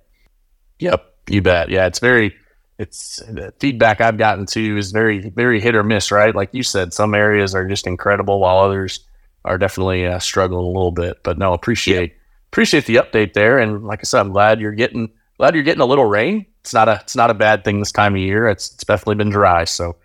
Yep, 0.78 1.04
you 1.28 1.42
bet. 1.42 1.68
Yeah, 1.68 1.86
it's 1.86 1.98
very, 1.98 2.34
it's 2.78 3.16
the 3.28 3.52
feedback 3.60 4.00
I've 4.00 4.16
gotten 4.16 4.46
to 4.46 4.78
is 4.78 4.92
very, 4.92 5.28
very 5.28 5.60
hit 5.60 5.74
or 5.74 5.82
miss, 5.82 6.10
right? 6.10 6.34
Like 6.34 6.54
you 6.54 6.62
said, 6.62 6.94
some 6.94 7.14
areas 7.14 7.54
are 7.54 7.68
just 7.68 7.86
incredible 7.86 8.40
while 8.40 8.58
others 8.58 9.00
are 9.44 9.58
definitely 9.58 10.06
uh, 10.06 10.18
struggling 10.18 10.64
a 10.64 10.68
little 10.68 10.92
bit. 10.92 11.22
But 11.22 11.36
no, 11.36 11.52
appreciate 11.52 12.14
appreciate 12.48 12.86
the 12.86 12.96
update 12.96 13.34
there. 13.34 13.58
And 13.58 13.84
like 13.84 14.00
I 14.00 14.04
said, 14.04 14.20
I'm 14.20 14.32
glad 14.32 14.60
you're 14.60 14.72
getting 14.72 15.10
glad 15.36 15.54
you're 15.54 15.64
getting 15.64 15.82
a 15.82 15.86
little 15.86 16.06
rain. 16.06 16.46
It's 16.60 16.74
not 16.74 16.88
a 16.88 16.98
it's 17.02 17.16
not 17.16 17.30
a 17.30 17.34
bad 17.34 17.62
thing 17.64 17.78
this 17.78 17.92
time 17.92 18.14
of 18.14 18.20
year. 18.20 18.48
It's 18.48 18.72
it's 18.72 18.84
definitely 18.84 19.16
been 19.16 19.30
dry. 19.30 19.64
So 19.64 19.96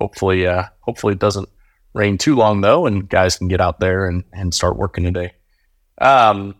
hopefully 0.00 0.46
uh 0.46 0.64
hopefully 0.80 1.12
it 1.12 1.18
doesn't 1.18 1.48
rain 1.92 2.18
too 2.18 2.36
long 2.36 2.60
though, 2.60 2.86
and 2.86 3.08
guys 3.08 3.36
can 3.36 3.48
get 3.48 3.60
out 3.60 3.80
there 3.80 4.06
and 4.06 4.24
and 4.32 4.54
start 4.54 4.76
working 4.76 5.04
today. 5.04 5.32
Um, 6.00 6.54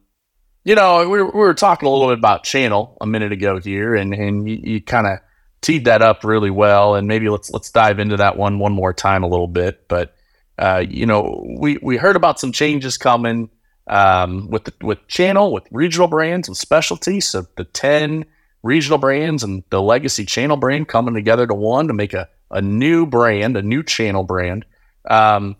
you 0.64 0.75
know, 0.75 1.09
we 1.09 1.23
were, 1.23 1.30
we 1.30 1.40
were 1.40 1.54
talking 1.54 1.88
a 1.88 1.90
little 1.90 2.09
bit 2.09 2.18
about 2.18 2.44
channel 2.44 2.97
a 3.00 3.06
minute 3.06 3.32
ago 3.32 3.59
here, 3.59 3.94
and 3.94 4.12
and 4.12 4.49
you, 4.49 4.61
you 4.62 4.82
kind 4.82 5.06
of 5.06 5.18
teed 5.62 5.87
that 5.87 6.02
up 6.02 6.25
really 6.25 6.50
well. 6.50 6.94
And 6.94 7.09
maybe 7.09 7.28
let's 7.28 7.50
let's 7.50 7.70
dive 7.70 7.99
into 7.99 8.16
that 8.18 8.37
one 8.37 8.59
one 8.59 8.73
more 8.73 8.92
time 8.92 9.23
a 9.23 9.28
little 9.28 9.49
bit. 9.49 9.88
But 9.88 10.14
uh, 10.59 10.85
you 10.87 11.06
know, 11.06 11.44
we 11.59 11.78
we 11.80 11.97
heard 11.97 12.16
about 12.16 12.38
some 12.38 12.52
changes 12.52 12.99
coming 12.99 13.49
um, 13.87 14.49
with 14.50 14.64
the, 14.64 14.75
with 14.82 15.06
channel, 15.09 15.52
with 15.52 15.64
regional 15.70 16.09
brands 16.09 16.49
and 16.49 16.56
specialties. 16.56 17.28
So 17.28 17.47
the 17.56 17.64
ten 17.64 18.26
regional 18.62 18.99
brands 18.99 19.42
and 19.42 19.64
the 19.70 19.80
legacy 19.80 20.26
channel 20.26 20.59
brand 20.59 20.88
coming 20.88 21.14
together 21.14 21.47
to 21.47 21.54
one 21.54 21.88
to 21.88 21.94
make 21.94 22.12
a, 22.12 22.28
a 22.50 22.61
new 22.61 23.07
brand, 23.07 23.57
a 23.57 23.62
new 23.62 23.83
channel 23.83 24.25
brand. 24.25 24.64
Um, 25.09 25.57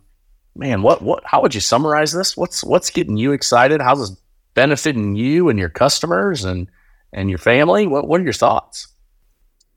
man, 0.54 0.82
what 0.82 1.02
what 1.02 1.23
how 1.25 1.42
would 1.42 1.54
you 1.54 1.61
summarize 1.61 2.12
this? 2.12 2.37
What's 2.37 2.64
what's 2.64 2.90
getting 2.90 3.16
you 3.16 3.32
excited? 3.32 3.80
How's 3.80 4.11
this 4.11 4.20
benefiting 4.54 5.16
you 5.16 5.49
and 5.49 5.59
your 5.59 5.68
customers 5.68 6.44
and 6.44 6.68
and 7.12 7.28
your 7.28 7.38
family? 7.38 7.87
What 7.87 8.06
what 8.06 8.20
are 8.20 8.25
your 8.25 8.32
thoughts? 8.32 8.88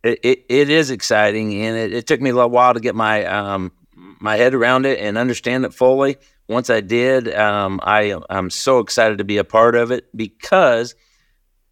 It, 0.03 0.19
it, 0.21 0.45
it 0.49 0.69
is 0.69 0.91
exciting, 0.91 1.53
and 1.63 1.77
it, 1.77 1.93
it, 1.93 2.07
took 2.07 2.19
me 2.19 2.29
a 2.29 2.33
little 2.33 2.49
while 2.49 2.73
to 2.73 2.81
get 2.81 2.93
my 2.93 3.23
um, 3.25 3.71
my 3.95 4.35
head 4.35 4.53
around 4.53 4.85
it 4.85 4.99
and 4.99 5.17
understand 5.17 5.63
it 5.63 5.73
fully 5.73 6.17
once 6.47 6.69
I 6.69 6.81
did, 6.81 7.33
um, 7.33 7.79
I 7.83 8.19
I'm 8.29 8.49
so 8.49 8.79
excited 8.79 9.19
to 9.19 9.23
be 9.23 9.37
a 9.37 9.43
part 9.43 9.75
of 9.75 9.91
it 9.91 10.05
because 10.15 10.95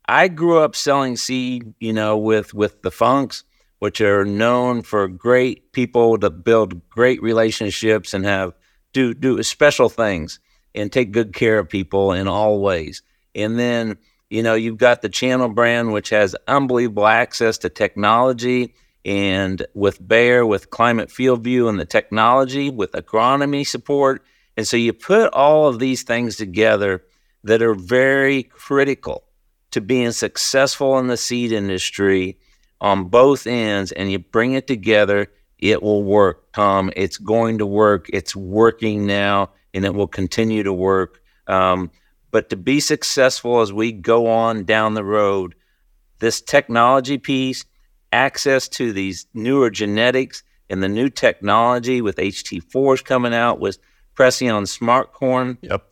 I 0.08 0.28
grew 0.28 0.60
up 0.60 0.76
selling 0.76 1.18
seed, 1.18 1.74
you 1.80 1.94
know, 1.94 2.18
with 2.18 2.54
with 2.54 2.82
the 2.82 2.92
Funks, 2.92 3.44
which 3.82 4.02
are 4.02 4.26
known 4.26 4.84
for 4.84 5.08
great 5.08 5.74
people 5.74 6.18
to 6.20 6.30
build 6.30 6.90
great 6.90 7.22
relationships 7.22 8.14
and 8.14 8.26
have 8.26 8.54
do 8.94 9.14
do 9.14 9.42
special 9.44 9.90
things 9.90 10.40
and 10.76 10.92
take 10.92 11.12
good 11.12 11.34
care 11.34 11.60
of 11.60 11.70
people 11.70 12.14
in 12.14 12.28
all 12.28 12.62
ways. 12.62 13.04
And 13.36 13.60
then 13.60 13.98
You 14.32 14.44
know, 14.44 14.56
you've 14.56 14.78
got 14.78 15.02
the 15.02 15.10
channel 15.10 15.50
brand, 15.50 15.92
which 15.92 16.10
has 16.12 16.38
unbelievable 16.48 17.06
access 17.06 17.58
to 17.60 17.70
technology 17.70 18.74
and 19.04 19.66
with 19.74 20.08
Bayer, 20.08 20.46
with 20.46 20.70
Climate 20.70 21.10
FieldView 21.10 21.68
and 21.68 21.78
the 21.78 21.86
technology, 21.86 22.70
with 22.70 22.94
agronomy 22.94 23.68
support. 23.68 24.24
And 24.56 24.66
so 24.66 24.78
you 24.78 24.94
put 24.94 25.34
all 25.34 25.68
of 25.68 25.80
these 25.80 26.04
things 26.04 26.38
together 26.38 27.04
that 27.44 27.62
are 27.62 27.74
very 27.76 28.44
critical 28.44 29.26
to 29.72 29.82
being 29.82 30.12
successful 30.12 30.98
in 30.98 31.08
the 31.08 31.18
seed 31.18 31.52
industry 31.52 32.38
on 32.82 33.06
both 33.06 33.48
ends, 33.48 33.92
and 33.92 34.12
you 34.12 34.20
bring 34.20 34.54
it 34.54 34.68
together, 34.68 35.28
it 35.60 35.82
will 35.84 36.04
work, 36.04 36.52
Tom. 36.54 36.92
It's 36.96 37.18
going 37.18 37.60
to 37.60 37.66
work. 37.66 38.10
It's 38.12 38.36
working 38.36 39.06
now, 39.06 39.52
and 39.74 39.86
it 39.86 39.94
will 39.94 40.08
continue 40.08 40.64
to 40.64 40.74
work. 40.74 41.22
Um, 41.48 41.92
but 42.32 42.50
to 42.50 42.58
be 42.58 42.80
successful 42.80 43.62
as 43.62 43.72
we 43.72 43.92
go 43.92 44.28
on 44.28 44.64
down 44.64 44.96
the 44.96 45.04
road, 45.04 45.54
this 46.20 46.42
technology 46.42 47.18
piece, 47.18 47.66
access 48.12 48.68
to 48.68 48.92
these 48.92 49.28
newer 49.34 49.70
genetics 49.70 50.44
and 50.70 50.82
the 50.82 50.90
new 50.90 51.10
technology 51.10 52.02
with 52.02 52.16
HT4s 52.18 53.04
coming 53.04 53.34
out, 53.34 53.60
with 53.60 53.78
Preceon 54.16 54.68
Smart 54.68 55.14
Corn, 55.14 55.58
yep. 55.62 55.88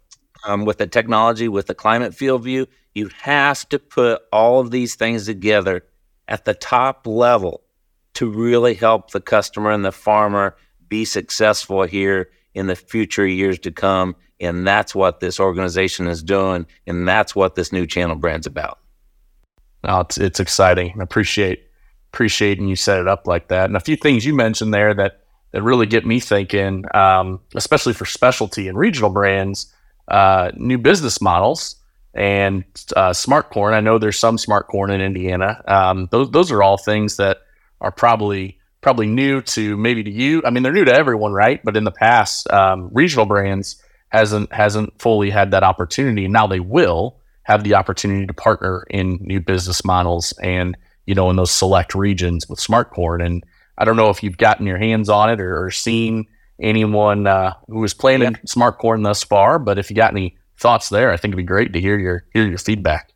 Um, 0.48 0.63
with 0.63 0.77
the 0.77 0.88
technology, 0.88 1.50
with 1.50 1.67
the 1.67 1.75
Climate 1.75 2.13
FieldView, 2.13 2.67
you 2.96 3.10
have 3.22 3.67
to 3.69 3.77
put 3.77 4.22
all 4.31 4.62
of 4.62 4.72
these 4.72 4.96
things 4.96 5.25
together 5.25 5.84
at 6.30 6.46
the 6.46 6.54
top 6.54 7.06
level 7.06 7.62
to 8.14 8.30
really 8.30 8.76
help 8.76 9.12
the 9.12 9.20
customer 9.20 9.72
and 9.72 9.84
the 9.84 9.92
farmer 9.92 10.56
be 10.88 11.04
successful 11.04 11.84
here 11.84 12.30
in 12.54 12.68
the 12.68 12.76
future 12.76 13.28
years 13.28 13.60
to 13.60 13.72
come. 13.72 14.16
And 14.40 14.66
that's 14.66 14.96
what 14.96 15.20
this 15.20 15.40
organization 15.40 16.08
is 16.08 16.24
doing. 16.24 16.66
And 16.88 17.08
that's 17.08 17.36
what 17.36 17.56
this 17.56 17.74
new 17.74 17.86
channel 17.86 18.16
brand's 18.16 18.48
about. 18.48 18.80
No, 19.84 20.02
it's, 20.02 20.18
it's 20.18 20.40
exciting. 20.40 20.94
I 21.00 21.04
appreciate 21.04 21.66
appreciating 22.12 22.68
you 22.68 22.76
set 22.76 23.00
it 23.00 23.08
up 23.08 23.28
like 23.28 23.50
that. 23.50 23.66
And 23.66 23.78
a 23.78 23.80
few 23.80 23.96
things 23.96 24.26
you 24.26 24.34
mentioned 24.34 24.74
there 24.74 24.94
that 24.96 25.22
that 25.52 25.64
really 25.64 25.88
get 25.88 26.06
me 26.06 26.20
thinking, 26.20 26.86
um, 26.94 27.40
especially 27.56 27.94
for 27.94 28.06
specialty 28.06 28.68
and 28.68 28.78
regional 28.78 29.10
brands, 29.10 29.74
uh, 30.08 30.52
new 30.56 30.78
business 30.78 31.22
models 31.22 31.76
and 32.13 32.63
uh, 32.96 33.13
smart 33.13 33.50
corn. 33.51 33.74
I 33.74 33.82
know 33.82 33.98
there's 33.98 34.20
some 34.20 34.38
smart 34.38 34.68
corn 34.68 34.92
in 34.92 35.01
Indiana. 35.01 35.62
Um, 35.68 36.08
those 36.12 36.32
those 36.32 36.51
are 36.51 36.63
all 36.63 36.78
things 36.78 37.18
that 37.18 37.39
are 37.82 37.92
probably 37.92 38.60
probably 38.82 39.08
new 39.08 39.42
to 39.42 39.78
maybe 39.78 40.04
to 40.04 40.12
you. 40.12 40.42
I 40.46 40.50
mean, 40.50 40.63
they're 40.63 40.74
new 40.74 40.86
to 40.86 40.94
everyone, 40.94 41.34
right? 41.34 41.62
But 41.63 41.78
in 41.78 41.84
the 41.84 41.92
past, 41.92 42.51
um, 42.51 42.89
regional 42.92 43.25
brands 43.25 43.82
hasn't 44.10 44.51
hasn't 44.51 45.00
fully 45.01 45.30
had 45.30 45.51
that 45.51 45.63
opportunity. 45.63 46.28
Now 46.28 46.48
they 46.48 46.60
will 46.60 47.20
have 47.44 47.63
the 47.63 47.75
opportunity 47.75 48.28
to 48.28 48.34
partner 48.34 48.86
in 48.89 49.18
new 49.22 49.39
business 49.39 49.84
models 49.84 50.34
and 50.42 50.78
you 51.06 51.16
know 51.16 51.30
in 51.30 51.36
those 51.36 51.51
select 51.51 51.96
regions 51.96 52.48
with 52.50 52.60
smart 52.60 52.92
corn. 52.92 53.22
And 53.22 53.44
I 53.78 53.86
don't 53.86 53.98
know 53.98 54.10
if 54.10 54.24
you've 54.24 54.38
gotten 54.38 54.66
your 54.66 54.78
hands 54.78 55.10
on 55.10 55.30
it 55.30 55.39
or, 55.39 55.66
or 55.66 55.72
seen 55.72 56.28
anyone 56.62 57.28
uh, 57.28 57.54
who 57.68 57.84
is 57.84 57.94
planning 57.94 58.34
yeah. 58.34 58.39
smart 58.46 58.80
corn 58.80 59.04
thus 59.04 59.24
far, 59.24 59.60
but 59.60 59.80
if 59.80 59.89
you 59.89 59.96
got 59.96 60.12
any 60.12 60.38
thoughts 60.60 60.89
there, 60.89 61.12
I 61.12 61.18
think 61.18 61.32
it'd 61.32 61.38
be 61.38 61.44
great 61.44 61.74
to 61.74 61.82
hear 61.82 61.98
your 61.98 62.25
hear 62.34 62.48
your 62.48 62.58
feedback. 62.58 63.13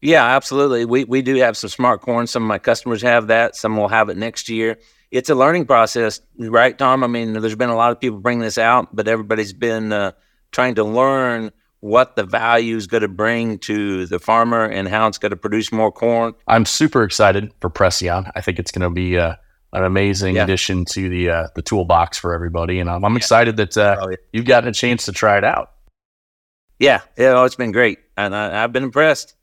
Yeah, 0.00 0.24
absolutely. 0.24 0.84
We 0.84 1.04
we 1.04 1.22
do 1.22 1.36
have 1.36 1.56
some 1.56 1.70
smart 1.70 2.00
corn. 2.00 2.26
Some 2.26 2.44
of 2.44 2.48
my 2.48 2.58
customers 2.58 3.02
have 3.02 3.26
that. 3.28 3.56
Some 3.56 3.76
will 3.76 3.88
have 3.88 4.08
it 4.08 4.16
next 4.16 4.48
year. 4.48 4.78
It's 5.10 5.30
a 5.30 5.34
learning 5.34 5.64
process, 5.64 6.20
right, 6.36 6.76
Tom? 6.76 7.02
I 7.02 7.06
mean, 7.06 7.32
there's 7.32 7.56
been 7.56 7.70
a 7.70 7.76
lot 7.76 7.92
of 7.92 7.98
people 7.98 8.18
bring 8.18 8.40
this 8.40 8.58
out, 8.58 8.94
but 8.94 9.08
everybody's 9.08 9.54
been 9.54 9.90
uh, 9.90 10.12
trying 10.52 10.74
to 10.74 10.84
learn 10.84 11.50
what 11.80 12.14
the 12.16 12.24
value 12.24 12.76
is 12.76 12.86
going 12.86 13.00
to 13.00 13.08
bring 13.08 13.58
to 13.58 14.04
the 14.06 14.18
farmer 14.18 14.64
and 14.64 14.86
how 14.86 15.06
it's 15.06 15.16
going 15.16 15.30
to 15.30 15.36
produce 15.36 15.72
more 15.72 15.90
corn. 15.90 16.34
I'm 16.46 16.66
super 16.66 17.04
excited 17.04 17.52
for 17.60 17.70
Preceon. 17.70 18.30
I 18.34 18.40
think 18.42 18.58
it's 18.58 18.70
going 18.70 18.82
to 18.82 18.90
be 18.90 19.16
uh, 19.16 19.36
an 19.72 19.84
amazing 19.84 20.36
yeah. 20.36 20.44
addition 20.44 20.84
to 20.86 21.08
the 21.08 21.30
uh, 21.30 21.48
the 21.54 21.62
toolbox 21.62 22.18
for 22.18 22.34
everybody, 22.34 22.78
and 22.78 22.90
I'm, 22.90 23.04
I'm 23.04 23.16
excited 23.16 23.56
that 23.56 23.76
uh, 23.76 23.96
oh, 24.00 24.10
yeah. 24.10 24.16
you've 24.32 24.46
gotten 24.46 24.68
a 24.68 24.72
chance 24.72 25.06
to 25.06 25.12
try 25.12 25.38
it 25.38 25.44
out. 25.44 25.72
Yeah, 26.78 27.00
yeah, 27.16 27.32
oh, 27.32 27.44
it's 27.44 27.56
been 27.56 27.72
great, 27.72 27.98
and 28.16 28.34
I, 28.34 28.62
I've 28.62 28.72
been 28.72 28.84
impressed 28.84 29.34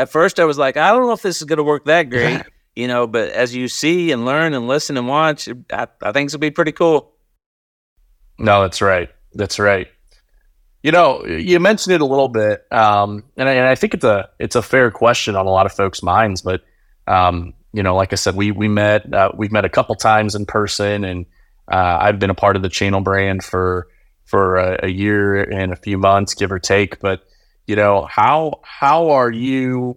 at 0.00 0.10
first 0.10 0.40
I 0.40 0.44
was 0.44 0.58
like, 0.58 0.76
I 0.76 0.90
don't 0.90 1.02
know 1.02 1.12
if 1.12 1.22
this 1.22 1.38
is 1.38 1.44
going 1.44 1.58
to 1.58 1.62
work 1.64 1.84
that 1.84 2.10
great, 2.10 2.42
you 2.74 2.88
know, 2.88 3.06
but 3.06 3.30
as 3.30 3.54
you 3.54 3.68
see 3.68 4.12
and 4.12 4.24
learn 4.24 4.54
and 4.54 4.66
listen 4.66 4.96
and 4.96 5.06
watch, 5.06 5.48
I, 5.72 5.86
I 6.02 6.12
think 6.12 6.26
it's 6.26 6.34
going 6.34 6.40
be 6.40 6.50
pretty 6.50 6.72
cool. 6.72 7.12
No, 8.38 8.62
that's 8.62 8.80
right. 8.80 9.10
That's 9.34 9.58
right. 9.58 9.88
You 10.82 10.92
know, 10.92 11.26
you 11.26 11.60
mentioned 11.60 11.94
it 11.94 12.00
a 12.00 12.06
little 12.06 12.28
bit, 12.28 12.64
um, 12.72 13.24
and, 13.36 13.48
I, 13.48 13.52
and 13.52 13.66
I 13.68 13.74
think 13.74 13.92
it's 13.92 14.04
a 14.04 14.30
it's 14.38 14.56
a 14.56 14.62
fair 14.62 14.90
question 14.90 15.36
on 15.36 15.44
a 15.44 15.50
lot 15.50 15.66
of 15.66 15.72
folks' 15.72 16.02
minds. 16.02 16.40
But 16.40 16.62
um, 17.06 17.52
you 17.74 17.82
know, 17.82 17.94
like 17.94 18.14
I 18.14 18.16
said, 18.16 18.34
we 18.34 18.50
we 18.50 18.66
met 18.66 19.12
uh, 19.12 19.30
we've 19.36 19.52
met 19.52 19.66
a 19.66 19.68
couple 19.68 19.94
times 19.94 20.34
in 20.34 20.46
person, 20.46 21.04
and 21.04 21.26
uh, 21.70 21.98
I've 22.00 22.18
been 22.18 22.30
a 22.30 22.34
part 22.34 22.56
of 22.56 22.62
the 22.62 22.70
channel 22.70 23.02
brand 23.02 23.44
for 23.44 23.88
for 24.30 24.56
a, 24.56 24.78
a 24.84 24.88
year 24.88 25.42
and 25.42 25.72
a 25.72 25.76
few 25.76 25.98
months, 25.98 26.34
give 26.34 26.52
or 26.52 26.60
take. 26.60 27.00
But 27.00 27.24
you 27.66 27.74
know 27.76 28.06
how 28.08 28.60
how 28.62 29.10
are 29.10 29.30
you 29.30 29.96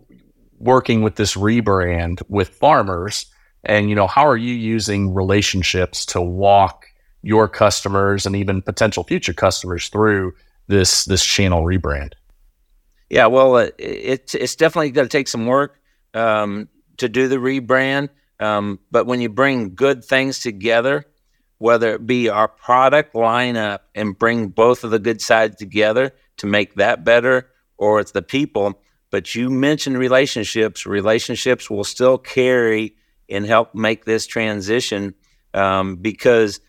working 0.57 1.03
with 1.03 1.15
this 1.15 1.35
rebrand 1.35 2.21
with 2.27 2.49
farmers? 2.49 3.27
And 3.63 3.89
you 3.89 3.95
know 3.95 4.07
how 4.07 4.27
are 4.27 4.37
you 4.37 4.53
using 4.55 5.13
relationships 5.13 6.05
to 6.07 6.21
walk 6.21 6.87
your 7.21 7.47
customers 7.47 8.25
and 8.25 8.35
even 8.35 8.61
potential 8.61 9.03
future 9.03 9.33
customers 9.33 9.87
through 9.89 10.33
this 10.67 11.05
this 11.05 11.23
channel 11.23 11.63
rebrand? 11.63 12.13
Yeah 13.09 13.27
well 13.27 13.55
uh, 13.55 13.69
it's 13.77 14.33
it's 14.33 14.55
definitely 14.55 14.91
going 14.91 15.07
to 15.07 15.17
take 15.17 15.27
some 15.27 15.45
work 15.45 15.79
um, 16.15 16.67
to 16.97 17.07
do 17.07 17.27
the 17.27 17.37
rebrand. 17.37 18.09
Um, 18.39 18.79
but 18.91 19.05
when 19.05 19.21
you 19.21 19.29
bring 19.29 19.75
good 19.75 20.03
things 20.03 20.39
together 20.39 21.05
whether 21.63 21.93
it 21.93 22.05
be 22.05 22.27
our 22.27 22.49
product 22.49 23.13
lineup 23.13 23.79
and 23.95 24.19
bring 24.19 24.49
both 24.49 24.83
of 24.83 24.91
the 24.91 24.99
good 24.99 25.21
sides 25.21 25.55
together 25.55 26.11
to 26.35 26.45
make 26.45 26.75
that 26.75 27.05
better 27.05 27.49
or 27.77 28.01
it's 28.01 28.11
the 28.11 28.21
people. 28.21 28.81
But 29.11 29.33
you 29.33 29.49
mentioned 29.49 29.97
relationships. 29.97 30.85
Relationships 30.85 31.69
will 31.69 31.85
still 31.85 32.17
carry 32.17 32.97
and 33.29 33.45
help 33.45 33.73
make 33.73 34.03
this 34.03 34.27
transition 34.27 35.13
um, 35.53 35.95
because 35.95 36.59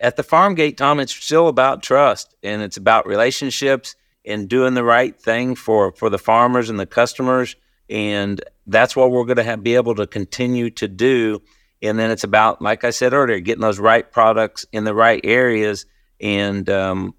at 0.00 0.16
the 0.16 0.22
farm 0.22 0.54
gate, 0.54 0.78
Tom, 0.78 0.98
it's 0.98 1.14
still 1.14 1.48
about 1.48 1.82
trust 1.82 2.34
and 2.42 2.62
it's 2.62 2.78
about 2.78 3.06
relationships 3.06 3.96
and 4.24 4.48
doing 4.48 4.72
the 4.72 4.82
right 4.82 5.14
thing 5.20 5.54
for 5.54 5.92
for 5.92 6.08
the 6.08 6.18
farmers 6.18 6.70
and 6.70 6.80
the 6.80 6.86
customers. 6.86 7.54
And 7.90 8.42
that's 8.66 8.96
what 8.96 9.10
we're 9.10 9.26
going 9.26 9.46
to 9.46 9.56
be 9.58 9.74
able 9.74 9.96
to 9.96 10.06
continue 10.06 10.70
to 10.70 10.88
do. 10.88 11.42
And 11.82 11.98
then 11.98 12.10
it's 12.10 12.24
about, 12.24 12.60
like 12.60 12.84
I 12.84 12.90
said 12.90 13.12
earlier, 13.12 13.40
getting 13.40 13.62
those 13.62 13.78
right 13.78 14.10
products 14.10 14.66
in 14.72 14.84
the 14.84 14.94
right 14.94 15.20
areas 15.24 15.86
and 16.20 16.68
um, 16.68 17.14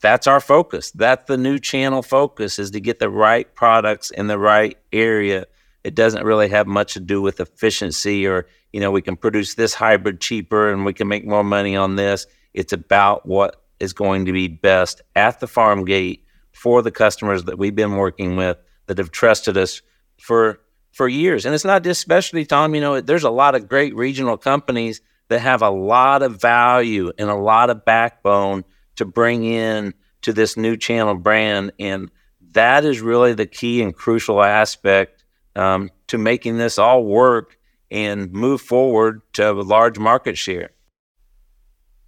that's 0.00 0.26
our 0.26 0.40
focus. 0.40 0.90
That's 0.90 1.26
the 1.26 1.36
new 1.36 1.58
channel 1.58 2.02
focus 2.02 2.58
is 2.58 2.72
to 2.72 2.80
get 2.80 2.98
the 2.98 3.10
right 3.10 3.52
products 3.54 4.10
in 4.10 4.26
the 4.26 4.38
right 4.38 4.76
area. 4.92 5.46
It 5.84 5.94
doesn't 5.94 6.24
really 6.24 6.48
have 6.48 6.66
much 6.66 6.94
to 6.94 7.00
do 7.00 7.22
with 7.22 7.40
efficiency 7.40 8.26
or, 8.26 8.46
you 8.72 8.80
know, 8.80 8.90
we 8.90 9.02
can 9.02 9.16
produce 9.16 9.54
this 9.54 9.74
hybrid 9.74 10.20
cheaper 10.20 10.70
and 10.72 10.84
we 10.84 10.92
can 10.92 11.08
make 11.08 11.24
more 11.24 11.44
money 11.44 11.76
on 11.76 11.96
this. 11.96 12.26
It's 12.54 12.72
about 12.72 13.26
what 13.26 13.62
is 13.78 13.92
going 13.92 14.24
to 14.24 14.32
be 14.32 14.48
best 14.48 15.02
at 15.14 15.38
the 15.40 15.46
farm 15.46 15.84
gate 15.84 16.24
for 16.52 16.82
the 16.82 16.90
customers 16.90 17.44
that 17.44 17.58
we've 17.58 17.76
been 17.76 17.96
working 17.96 18.36
with 18.36 18.56
that 18.86 18.98
have 18.98 19.10
trusted 19.10 19.56
us 19.56 19.82
for 20.18 20.60
for 20.96 21.06
years. 21.06 21.44
And 21.44 21.54
it's 21.54 21.64
not 21.64 21.84
just 21.84 22.00
specialty, 22.00 22.46
Tom. 22.46 22.74
You 22.74 22.80
know, 22.80 23.00
there's 23.02 23.24
a 23.24 23.30
lot 23.30 23.54
of 23.54 23.68
great 23.68 23.94
regional 23.94 24.38
companies 24.38 25.02
that 25.28 25.40
have 25.40 25.60
a 25.60 25.68
lot 25.68 26.22
of 26.22 26.40
value 26.40 27.12
and 27.18 27.28
a 27.28 27.34
lot 27.34 27.68
of 27.68 27.84
backbone 27.84 28.64
to 28.96 29.04
bring 29.04 29.44
in 29.44 29.92
to 30.22 30.32
this 30.32 30.56
new 30.56 30.74
channel 30.74 31.14
brand. 31.14 31.72
And 31.78 32.10
that 32.52 32.86
is 32.86 33.02
really 33.02 33.34
the 33.34 33.44
key 33.44 33.82
and 33.82 33.94
crucial 33.94 34.42
aspect 34.42 35.22
um, 35.54 35.90
to 36.06 36.16
making 36.16 36.56
this 36.56 36.78
all 36.78 37.04
work 37.04 37.58
and 37.90 38.32
move 38.32 38.62
forward 38.62 39.20
to 39.34 39.50
a 39.50 39.52
large 39.52 39.98
market 39.98 40.38
share. 40.38 40.70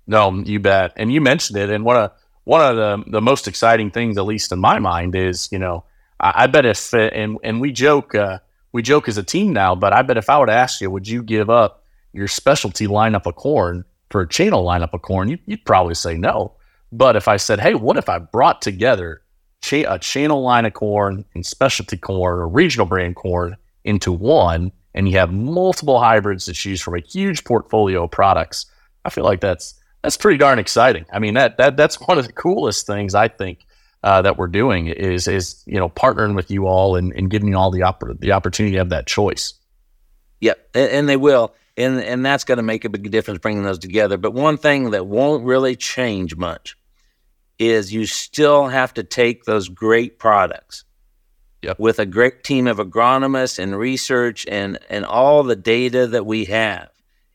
No, 0.06 0.32
you 0.32 0.60
bet. 0.60 0.94
And 0.96 1.12
you 1.12 1.20
mentioned 1.20 1.58
it. 1.58 1.68
And 1.68 1.84
one 1.84 1.96
of 1.98 2.12
one 2.44 2.62
of 2.62 2.76
the 2.76 3.10
the 3.10 3.20
most 3.20 3.46
exciting 3.46 3.90
things, 3.90 4.16
at 4.16 4.24
least 4.24 4.50
in 4.50 4.58
my 4.58 4.78
mind, 4.78 5.14
is 5.14 5.50
you 5.52 5.58
know 5.58 5.84
I, 6.18 6.44
I 6.44 6.46
bet 6.46 6.64
if 6.64 6.94
and 6.94 7.36
and 7.44 7.60
we 7.60 7.70
joke 7.70 8.14
uh, 8.14 8.38
we 8.78 8.82
joke 8.82 9.08
as 9.08 9.18
a 9.18 9.24
team 9.24 9.52
now, 9.52 9.74
but 9.74 9.92
I 9.92 10.02
bet 10.02 10.18
if 10.18 10.30
I 10.30 10.38
would 10.38 10.48
ask 10.48 10.80
you, 10.80 10.88
would 10.88 11.08
you 11.08 11.20
give 11.20 11.50
up 11.50 11.82
your 12.12 12.28
specialty 12.28 12.86
lineup 12.86 13.26
of 13.26 13.34
corn 13.34 13.84
for 14.08 14.20
a 14.20 14.28
channel 14.28 14.64
lineup 14.64 14.94
of 14.94 15.02
corn? 15.02 15.28
You, 15.28 15.38
would 15.48 15.64
probably 15.64 15.94
say 15.94 16.16
no. 16.16 16.52
But 16.92 17.16
if 17.16 17.26
I 17.26 17.38
said, 17.38 17.58
hey, 17.58 17.74
what 17.74 17.96
if 17.96 18.08
I 18.08 18.20
brought 18.20 18.62
together 18.62 19.22
cha- 19.62 19.92
a 19.92 19.98
channel 19.98 20.42
line 20.42 20.64
of 20.64 20.74
corn 20.74 21.24
and 21.34 21.44
specialty 21.44 21.96
corn 21.96 22.38
or 22.38 22.46
regional 22.46 22.86
brand 22.86 23.16
corn 23.16 23.56
into 23.82 24.12
one, 24.12 24.70
and 24.94 25.08
you 25.08 25.18
have 25.18 25.32
multiple 25.32 25.98
hybrids 25.98 26.44
to 26.44 26.52
choose 26.52 26.80
from 26.80 26.94
a 26.94 27.00
huge 27.00 27.42
portfolio 27.42 28.04
of 28.04 28.12
products? 28.12 28.66
I 29.04 29.10
feel 29.10 29.24
like 29.24 29.40
that's 29.40 29.74
that's 30.04 30.16
pretty 30.16 30.38
darn 30.38 30.60
exciting. 30.60 31.04
I 31.12 31.18
mean, 31.18 31.34
that 31.34 31.56
that 31.56 31.76
that's 31.76 32.00
one 32.00 32.16
of 32.16 32.28
the 32.28 32.32
coolest 32.32 32.86
things 32.86 33.16
I 33.16 33.26
think 33.26 33.66
uh, 34.02 34.22
that 34.22 34.36
we're 34.36 34.46
doing 34.46 34.86
is 34.86 35.26
is 35.26 35.62
you 35.66 35.76
know 35.76 35.88
partnering 35.88 36.34
with 36.36 36.50
you 36.50 36.66
all 36.66 36.96
and, 36.96 37.12
and 37.14 37.30
giving 37.30 37.48
you 37.48 37.56
all 37.56 37.70
the 37.70 37.80
oppor- 37.80 38.18
the 38.18 38.32
opportunity 38.32 38.72
to 38.72 38.78
have 38.78 38.90
that 38.90 39.06
choice. 39.06 39.54
Yep, 40.40 40.68
and, 40.74 40.90
and 40.90 41.08
they 41.08 41.16
will, 41.16 41.54
and 41.76 41.98
and 42.00 42.24
that's 42.24 42.44
going 42.44 42.58
to 42.58 42.62
make 42.62 42.84
a 42.84 42.88
big 42.88 43.10
difference 43.10 43.40
bringing 43.40 43.64
those 43.64 43.78
together. 43.78 44.16
But 44.16 44.34
one 44.34 44.56
thing 44.56 44.90
that 44.90 45.06
won't 45.06 45.44
really 45.44 45.76
change 45.76 46.36
much 46.36 46.76
is 47.58 47.92
you 47.92 48.06
still 48.06 48.68
have 48.68 48.94
to 48.94 49.02
take 49.02 49.44
those 49.44 49.68
great 49.68 50.18
products 50.18 50.84
Yep. 51.62 51.80
with 51.80 51.98
a 51.98 52.06
great 52.06 52.44
team 52.44 52.68
of 52.68 52.76
agronomists 52.76 53.58
and 53.58 53.76
research 53.76 54.46
and 54.46 54.78
and 54.88 55.04
all 55.04 55.42
the 55.42 55.56
data 55.56 56.06
that 56.06 56.24
we 56.24 56.44
have 56.44 56.88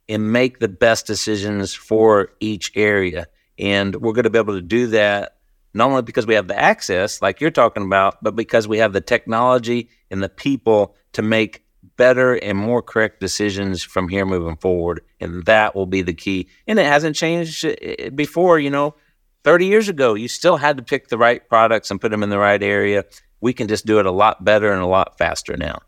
and 0.07 0.31
make 0.31 0.59
the 0.59 0.69
best 0.69 1.05
decisions 1.05 1.73
for 1.73 2.31
each 2.39 2.71
area. 2.75 3.27
And 3.59 3.95
we're 3.97 4.13
going 4.13 4.23
to 4.23 4.29
be 4.29 4.39
able 4.39 4.53
to 4.53 4.61
do 4.61 4.87
that 4.87 5.35
not 5.73 5.89
only 5.89 6.01
because 6.01 6.27
we 6.27 6.35
have 6.35 6.47
the 6.47 6.59
access, 6.59 7.21
like 7.21 7.41
you're 7.41 7.51
talking 7.51 7.83
about, 7.83 8.23
but 8.23 8.35
because 8.35 8.67
we 8.67 8.77
have 8.77 8.93
the 8.93 9.01
technology 9.01 9.89
and 10.11 10.21
the 10.21 10.29
people 10.29 10.95
to 11.13 11.21
make 11.21 11.63
better 11.97 12.35
and 12.35 12.57
more 12.57 12.81
correct 12.81 13.19
decisions 13.19 13.83
from 13.83 14.07
here 14.07 14.25
moving 14.25 14.57
forward. 14.57 15.01
And 15.19 15.45
that 15.45 15.75
will 15.75 15.85
be 15.85 16.01
the 16.01 16.13
key. 16.13 16.49
And 16.67 16.79
it 16.79 16.85
hasn't 16.85 17.15
changed 17.15 17.65
uh, 17.65 18.09
before, 18.13 18.59
you 18.59 18.69
know. 18.69 18.95
30 19.43 19.65
years 19.65 19.89
ago, 19.89 20.13
you 20.13 20.29
still 20.29 20.55
had 20.55 20.77
to 20.77 20.83
pick 20.83 21.09
the 21.09 21.17
right 21.17 21.47
products 21.49 21.91
and 21.91 21.99
put 21.99 22.11
them 22.11 22.23
in 22.23 22.29
the 22.29 22.39
right 22.39 22.63
area. 22.63 23.03
We 23.41 23.51
can 23.51 23.67
just 23.67 23.85
do 23.85 23.99
it 23.99 24.05
a 24.05 24.11
lot 24.11 24.45
better 24.45 24.71
and 24.71 24.81
a 24.81 24.87
lot 24.87 25.17
faster 25.17 25.57
now. 25.57 25.79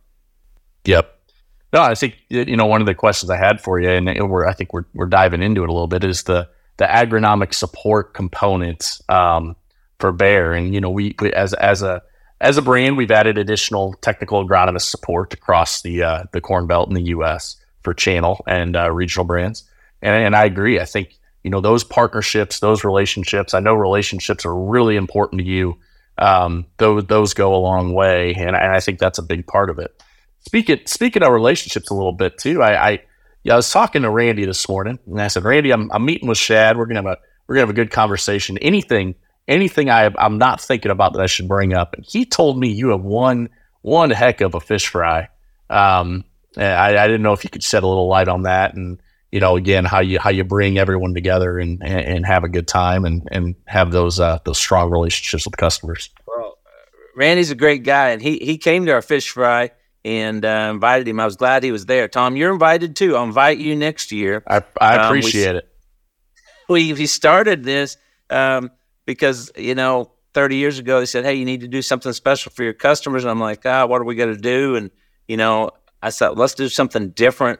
Yep. 0.83 1.11
No, 1.71 1.81
I 1.81 1.95
think 1.95 2.17
you 2.29 2.55
know 2.55 2.65
one 2.65 2.81
of 2.81 2.87
the 2.87 2.95
questions 2.95 3.29
I 3.29 3.37
had 3.37 3.61
for 3.61 3.79
you, 3.79 3.89
and 3.89 4.29
we're 4.29 4.45
I 4.45 4.53
think 4.53 4.71
we're 4.71 4.85
we're 4.93 5.07
diving 5.07 5.41
into 5.41 5.63
it 5.63 5.69
a 5.69 5.73
little 5.73 5.87
bit, 5.87 6.03
is 6.03 6.23
the 6.23 6.47
the 6.77 6.85
agronomic 6.85 7.53
support 7.53 8.13
components 8.13 9.01
um, 9.09 9.55
for 9.99 10.11
Bayer. 10.11 10.53
and 10.53 10.73
you 10.73 10.81
know 10.81 10.89
we, 10.89 11.15
we, 11.19 11.31
as 11.33 11.53
as 11.53 11.81
a 11.81 12.01
as 12.41 12.57
a 12.57 12.61
brand, 12.61 12.97
we've 12.97 13.11
added 13.11 13.37
additional 13.37 13.93
technical 14.01 14.45
agronomist 14.45 14.89
support 14.89 15.33
across 15.33 15.81
the 15.81 16.03
uh, 16.03 16.23
the 16.31 16.41
Corn 16.41 16.67
Belt 16.67 16.89
in 16.89 16.95
the 16.95 17.03
U.S. 17.03 17.55
for 17.81 17.93
channel 17.93 18.43
and 18.47 18.75
uh, 18.75 18.91
regional 18.91 19.25
brands, 19.25 19.63
and 20.01 20.13
and 20.13 20.35
I 20.35 20.45
agree. 20.45 20.79
I 20.79 20.85
think 20.85 21.17
you 21.43 21.49
know 21.49 21.61
those 21.61 21.83
partnerships, 21.83 22.59
those 22.59 22.83
relationships. 22.83 23.53
I 23.53 23.59
know 23.59 23.73
relationships 23.73 24.45
are 24.45 24.55
really 24.55 24.95
important 24.95 25.39
to 25.41 25.47
you. 25.47 25.77
Um, 26.17 26.65
those 26.77 27.05
those 27.05 27.33
go 27.33 27.55
a 27.55 27.57
long 27.57 27.93
way, 27.93 28.33
and, 28.33 28.55
and 28.55 28.71
I 28.71 28.79
think 28.79 28.99
that's 28.99 29.17
a 29.17 29.23
big 29.23 29.47
part 29.47 29.69
of 29.69 29.79
it. 29.79 30.03
Speaking 30.41 30.79
speaking 30.85 31.23
of 31.23 31.31
relationships 31.31 31.89
a 31.89 31.93
little 31.93 32.13
bit 32.13 32.37
too, 32.37 32.61
I, 32.61 32.89
I 32.89 33.01
yeah, 33.43 33.53
I 33.53 33.57
was 33.57 33.71
talking 33.71 34.01
to 34.01 34.09
Randy 34.09 34.45
this 34.45 34.67
morning, 34.67 34.99
and 35.05 35.21
I 35.21 35.27
said, 35.27 35.43
Randy, 35.43 35.71
I'm, 35.71 35.91
I'm 35.91 36.03
meeting 36.03 36.27
with 36.27 36.37
Shad. 36.37 36.77
We're 36.77 36.85
gonna 36.85 37.03
have 37.03 37.17
a 37.17 37.17
we're 37.47 37.55
gonna 37.55 37.67
have 37.67 37.69
a 37.69 37.73
good 37.73 37.91
conversation. 37.91 38.57
Anything 38.57 39.15
anything 39.47 39.89
I 39.89 40.11
I'm 40.17 40.37
not 40.37 40.61
thinking 40.61 40.91
about 40.91 41.13
that 41.13 41.21
I 41.21 41.27
should 41.27 41.47
bring 41.47 41.73
up, 41.73 41.93
and 41.93 42.05
he 42.05 42.25
told 42.25 42.59
me 42.59 42.71
you 42.71 42.89
have 42.89 43.01
one 43.01 43.49
one 43.81 44.09
heck 44.09 44.41
of 44.41 44.55
a 44.55 44.59
fish 44.59 44.87
fry. 44.87 45.29
Um, 45.69 46.23
I, 46.57 46.97
I 46.97 47.07
didn't 47.07 47.21
know 47.21 47.33
if 47.33 47.43
you 47.43 47.49
could 47.49 47.63
shed 47.63 47.83
a 47.83 47.87
little 47.87 48.07
light 48.07 48.27
on 48.27 48.43
that, 48.43 48.75
and 48.75 48.99
you 49.31 49.39
know, 49.39 49.57
again, 49.57 49.85
how 49.85 49.99
you 49.99 50.19
how 50.19 50.29
you 50.29 50.43
bring 50.43 50.77
everyone 50.77 51.13
together 51.13 51.59
and 51.59 51.81
and, 51.83 51.99
and 51.99 52.25
have 52.25 52.43
a 52.43 52.49
good 52.49 52.67
time 52.67 53.05
and 53.05 53.27
and 53.31 53.55
have 53.65 53.91
those 53.91 54.19
uh, 54.19 54.39
those 54.45 54.57
strong 54.57 54.89
relationships 54.89 55.45
with 55.45 55.57
customers. 55.57 56.09
Well, 56.25 56.57
Randy's 57.15 57.51
a 57.51 57.55
great 57.55 57.83
guy, 57.83 58.11
and 58.11 58.21
he 58.21 58.37
he 58.37 58.57
came 58.57 58.85
to 58.85 58.93
our 58.93 59.01
fish 59.01 59.29
fry 59.29 59.71
and 60.05 60.45
uh, 60.45 60.69
invited 60.71 61.07
him. 61.07 61.19
I 61.19 61.25
was 61.25 61.35
glad 61.35 61.63
he 61.63 61.71
was 61.71 61.85
there. 61.85 62.07
Tom, 62.07 62.35
you're 62.37 62.53
invited 62.53 62.95
too. 62.95 63.15
I'll 63.17 63.23
invite 63.23 63.57
you 63.57 63.75
next 63.75 64.11
year. 64.11 64.43
I, 64.47 64.61
I 64.79 65.05
appreciate 65.05 65.49
um, 65.49 65.53
we, 65.53 65.59
it. 65.59 65.71
We 66.67 66.93
we 66.93 67.05
started 67.05 67.63
this 67.63 67.97
um, 68.31 68.71
because 69.05 69.51
you 69.57 69.75
know 69.75 70.11
30 70.33 70.57
years 70.57 70.79
ago 70.79 70.99
they 70.99 71.05
said, 71.05 71.25
"Hey, 71.25 71.35
you 71.35 71.45
need 71.45 71.61
to 71.61 71.67
do 71.67 71.81
something 71.81 72.13
special 72.13 72.51
for 72.51 72.63
your 72.63 72.73
customers," 72.73 73.23
and 73.23 73.31
I'm 73.31 73.39
like, 73.39 73.65
"Ah, 73.65 73.85
what 73.85 74.01
are 74.01 74.05
we 74.05 74.15
going 74.15 74.33
to 74.35 74.41
do?" 74.41 74.75
And 74.75 74.91
you 75.27 75.37
know, 75.37 75.71
I 76.01 76.09
said, 76.09 76.29
"Let's 76.29 76.53
do 76.55 76.69
something 76.69 77.09
different 77.09 77.59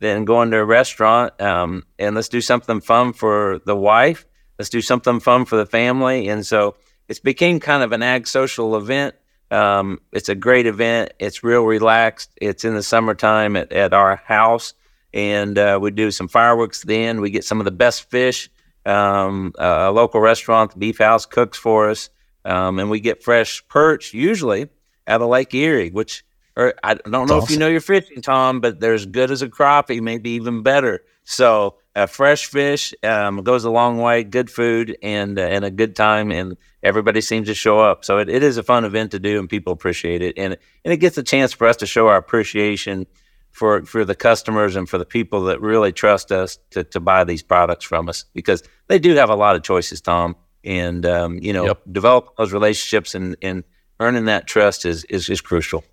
than 0.00 0.24
going 0.24 0.50
to 0.50 0.58
a 0.58 0.64
restaurant, 0.64 1.40
um, 1.40 1.84
and 1.98 2.14
let's 2.14 2.28
do 2.28 2.40
something 2.40 2.80
fun 2.80 3.12
for 3.12 3.60
the 3.66 3.76
wife. 3.76 4.26
Let's 4.58 4.70
do 4.70 4.80
something 4.80 5.20
fun 5.20 5.44
for 5.44 5.56
the 5.56 5.66
family." 5.66 6.28
And 6.28 6.46
so 6.46 6.76
it's 7.08 7.20
became 7.20 7.60
kind 7.60 7.82
of 7.82 7.92
an 7.92 8.02
ag 8.02 8.26
social 8.26 8.76
event 8.76 9.14
um, 9.54 10.00
it's 10.12 10.28
a 10.28 10.34
great 10.34 10.66
event. 10.66 11.12
It's 11.18 11.44
real 11.44 11.62
relaxed. 11.62 12.30
It's 12.40 12.64
in 12.64 12.74
the 12.74 12.82
summertime 12.82 13.56
at, 13.56 13.72
at 13.72 13.92
our 13.92 14.16
house, 14.16 14.74
and 15.12 15.56
uh, 15.56 15.78
we 15.80 15.90
do 15.92 16.10
some 16.10 16.28
fireworks 16.28 16.82
then. 16.82 17.20
We 17.20 17.30
get 17.30 17.44
some 17.44 17.60
of 17.60 17.64
the 17.64 17.70
best 17.70 18.10
fish. 18.10 18.50
Um, 18.86 19.52
a 19.58 19.90
local 19.90 20.20
restaurant, 20.20 20.72
the 20.72 20.78
Beef 20.78 20.98
House, 20.98 21.24
cooks 21.26 21.56
for 21.56 21.90
us, 21.90 22.10
um, 22.44 22.78
and 22.78 22.90
we 22.90 23.00
get 23.00 23.22
fresh 23.22 23.66
perch 23.68 24.12
usually 24.12 24.68
out 25.06 25.22
of 25.22 25.28
Lake 25.28 25.54
Erie, 25.54 25.90
which 25.90 26.24
or 26.56 26.74
I 26.82 26.94
don't 26.94 27.10
know 27.10 27.36
awesome. 27.36 27.38
if 27.44 27.50
you 27.50 27.58
know 27.58 27.68
your 27.68 27.80
fishing, 27.80 28.22
Tom, 28.22 28.60
but 28.60 28.80
they're 28.80 28.94
as 28.94 29.06
good 29.06 29.30
as 29.30 29.42
a 29.42 29.48
crappie, 29.48 30.00
maybe 30.00 30.30
even 30.30 30.62
better. 30.62 31.02
So 31.24 31.76
uh, 31.96 32.06
fresh 32.06 32.46
fish 32.46 32.94
um, 33.02 33.42
goes 33.42 33.64
a 33.64 33.70
long 33.70 33.98
way. 33.98 34.24
Good 34.24 34.50
food 34.50 34.96
and 35.02 35.38
uh, 35.38 35.42
and 35.42 35.64
a 35.64 35.70
good 35.70 35.96
time, 35.96 36.30
and 36.30 36.56
everybody 36.82 37.20
seems 37.20 37.48
to 37.48 37.54
show 37.54 37.80
up. 37.80 38.04
So 38.04 38.18
it, 38.18 38.28
it 38.28 38.42
is 38.42 38.56
a 38.56 38.62
fun 38.62 38.84
event 38.84 39.12
to 39.12 39.18
do, 39.18 39.38
and 39.38 39.48
people 39.48 39.72
appreciate 39.72 40.22
it, 40.22 40.38
and 40.38 40.56
and 40.84 40.92
it 40.92 40.98
gets 40.98 41.18
a 41.18 41.22
chance 41.22 41.52
for 41.52 41.66
us 41.66 41.76
to 41.76 41.86
show 41.86 42.08
our 42.08 42.16
appreciation 42.16 43.06
for 43.54 43.84
for 43.84 44.04
the 44.04 44.14
customers 44.14 44.76
and 44.76 44.88
for 44.88 44.98
the 44.98 45.06
people 45.06 45.44
that 45.44 45.60
really 45.60 45.92
trust 45.92 46.32
us 46.32 46.58
to 46.70 46.84
to 46.84 47.00
buy 47.00 47.24
these 47.24 47.42
products 47.42 47.84
from 47.84 48.08
us 48.08 48.24
because 48.34 48.62
they 48.88 48.98
do 48.98 49.14
have 49.14 49.30
a 49.30 49.36
lot 49.36 49.56
of 49.56 49.62
choices, 49.62 50.00
Tom, 50.00 50.36
and 50.64 51.06
um, 51.06 51.38
you 51.38 51.52
know, 51.52 51.66
yep. 51.66 51.80
develop 51.90 52.36
those 52.36 52.52
relationships 52.52 53.14
and 53.14 53.36
and 53.40 53.64
earning 54.00 54.26
that 54.26 54.46
trust 54.46 54.84
is 54.84 55.04
is, 55.04 55.30
is 55.30 55.40
crucial. 55.40 55.84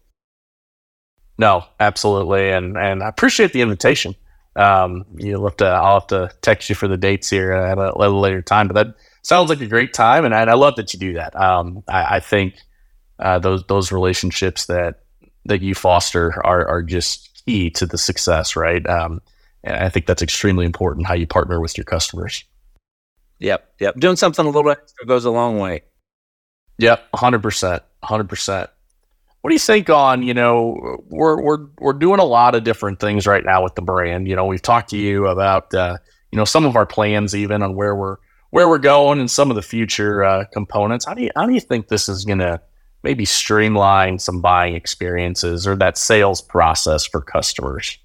No, 1.38 1.64
absolutely, 1.80 2.50
and 2.50 2.78
and 2.78 3.04
I 3.04 3.08
appreciate 3.08 3.54
the 3.54 3.62
invitation. 3.62 4.16
Um, 4.54 5.06
you'll 5.16 5.46
have 5.46 5.56
to, 5.58 5.66
I'll 5.66 6.02
have 6.02 6.08
to 6.08 6.30
text 6.42 6.68
you 6.68 6.76
for 6.76 6.90
the 6.90 6.98
dates 6.98 7.30
here 7.30 7.54
at 7.54 7.78
a, 7.78 7.98
a 7.98 8.10
later 8.10 8.42
time, 8.42 8.68
but 8.68 8.74
that 8.74 8.96
sounds 9.22 9.50
like 9.50 9.62
a 9.62 9.66
great 9.66 9.94
time. 9.94 10.26
And 10.26 10.36
I, 10.36 10.42
and 10.42 10.50
I 10.50 10.56
love 10.56 10.76
that 10.76 10.94
you 10.94 11.00
do 11.00 11.14
that. 11.14 11.34
Um, 11.38 11.86
I, 11.88 12.18
I 12.18 12.20
think, 12.20 12.56
uh, 13.18 13.40
those, 13.40 13.64
those 13.68 13.94
relationships 13.94 14.66
that, 14.66 15.04
that 15.46 15.62
you 15.62 15.74
foster 15.74 16.46
are, 16.46 16.68
are 16.68 16.84
just 16.84 17.31
key 17.46 17.70
to 17.72 17.86
the 17.86 17.98
success, 17.98 18.56
right? 18.56 18.88
Um, 18.88 19.22
and 19.64 19.76
I 19.76 19.90
think 19.90 20.06
that's 20.06 20.22
extremely 20.22 20.66
important 20.66 21.08
how 21.08 21.14
you 21.14 21.28
partner 21.28 21.60
with 21.60 21.78
your 21.78 21.86
customers. 21.86 22.44
Yep. 23.40 23.74
Yep. 23.80 24.00
Doing 24.00 24.16
something 24.16 24.46
a 24.46 24.50
little 24.50 24.72
extra 24.72 25.06
goes 25.06 25.26
a 25.26 25.32
long 25.32 25.60
way. 25.60 25.84
Yep. 26.78 27.08
hundred 27.16 27.42
percent. 27.42 27.84
hundred 28.04 28.30
percent. 28.30 28.70
What 29.42 29.50
do 29.50 29.56
you 29.56 29.60
think 29.60 29.90
on, 29.90 30.22
you 30.22 30.36
know, 30.36 31.00
we're, 31.10 31.42
we're, 31.42 31.66
we're 31.80 31.94
doing 31.94 32.20
a 32.20 32.24
lot 32.24 32.54
of 32.54 32.64
different 32.64 33.00
things 33.00 33.26
right 33.26 33.44
now 33.44 33.64
with 33.64 33.74
the 33.74 33.82
brand. 33.82 34.28
You 34.28 34.36
know, 34.36 34.46
we've 34.46 34.62
talked 34.62 34.92
to 34.92 34.98
you 34.98 35.26
about, 35.26 35.74
uh, 35.74 35.98
you 36.32 36.38
know, 36.38 36.46
some 36.46 36.66
of 36.66 36.76
our 36.76 36.86
plans 36.86 37.36
even 37.36 37.64
on 37.64 37.76
where 37.76 37.96
we're, 37.96 38.18
where 38.52 38.70
we're 38.70 38.78
going 38.78 39.20
and 39.20 39.32
some 39.32 39.50
of 39.50 39.56
the 39.56 39.64
future 39.64 40.24
uh, 40.24 40.46
components. 40.54 41.06
How 41.06 41.16
do 41.16 41.24
you, 41.24 41.32
how 41.36 41.48
do 41.48 41.54
you 41.54 41.60
think 41.60 41.88
this 41.88 42.08
is 42.08 42.26
going 42.26 42.40
to 42.40 42.62
maybe 43.04 43.26
streamline 43.26 44.20
some 44.20 44.42
buying 44.42 44.76
experiences 44.76 45.68
or 45.68 45.76
that 45.78 45.98
sales 45.98 46.42
process 46.42 47.06
for 47.06 47.22
customers? 47.22 47.98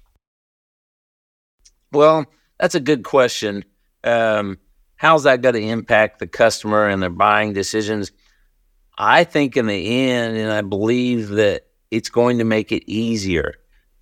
Well, 1.91 2.25
that's 2.59 2.75
a 2.75 2.79
good 2.79 3.03
question. 3.03 3.63
Um, 4.03 4.57
how's 4.95 5.23
that 5.23 5.41
going 5.41 5.55
to 5.55 5.61
impact 5.61 6.19
the 6.19 6.27
customer 6.27 6.87
and 6.87 7.01
their 7.01 7.09
buying 7.09 7.53
decisions? 7.53 8.11
I 8.97 9.23
think 9.23 9.55
in 9.55 9.67
the 9.67 10.09
end, 10.09 10.37
and 10.37 10.51
I 10.51 10.61
believe 10.61 11.29
that 11.29 11.67
it's 11.91 12.09
going 12.09 12.39
to 12.39 12.43
make 12.43 12.71
it 12.71 12.89
easier. 12.89 13.55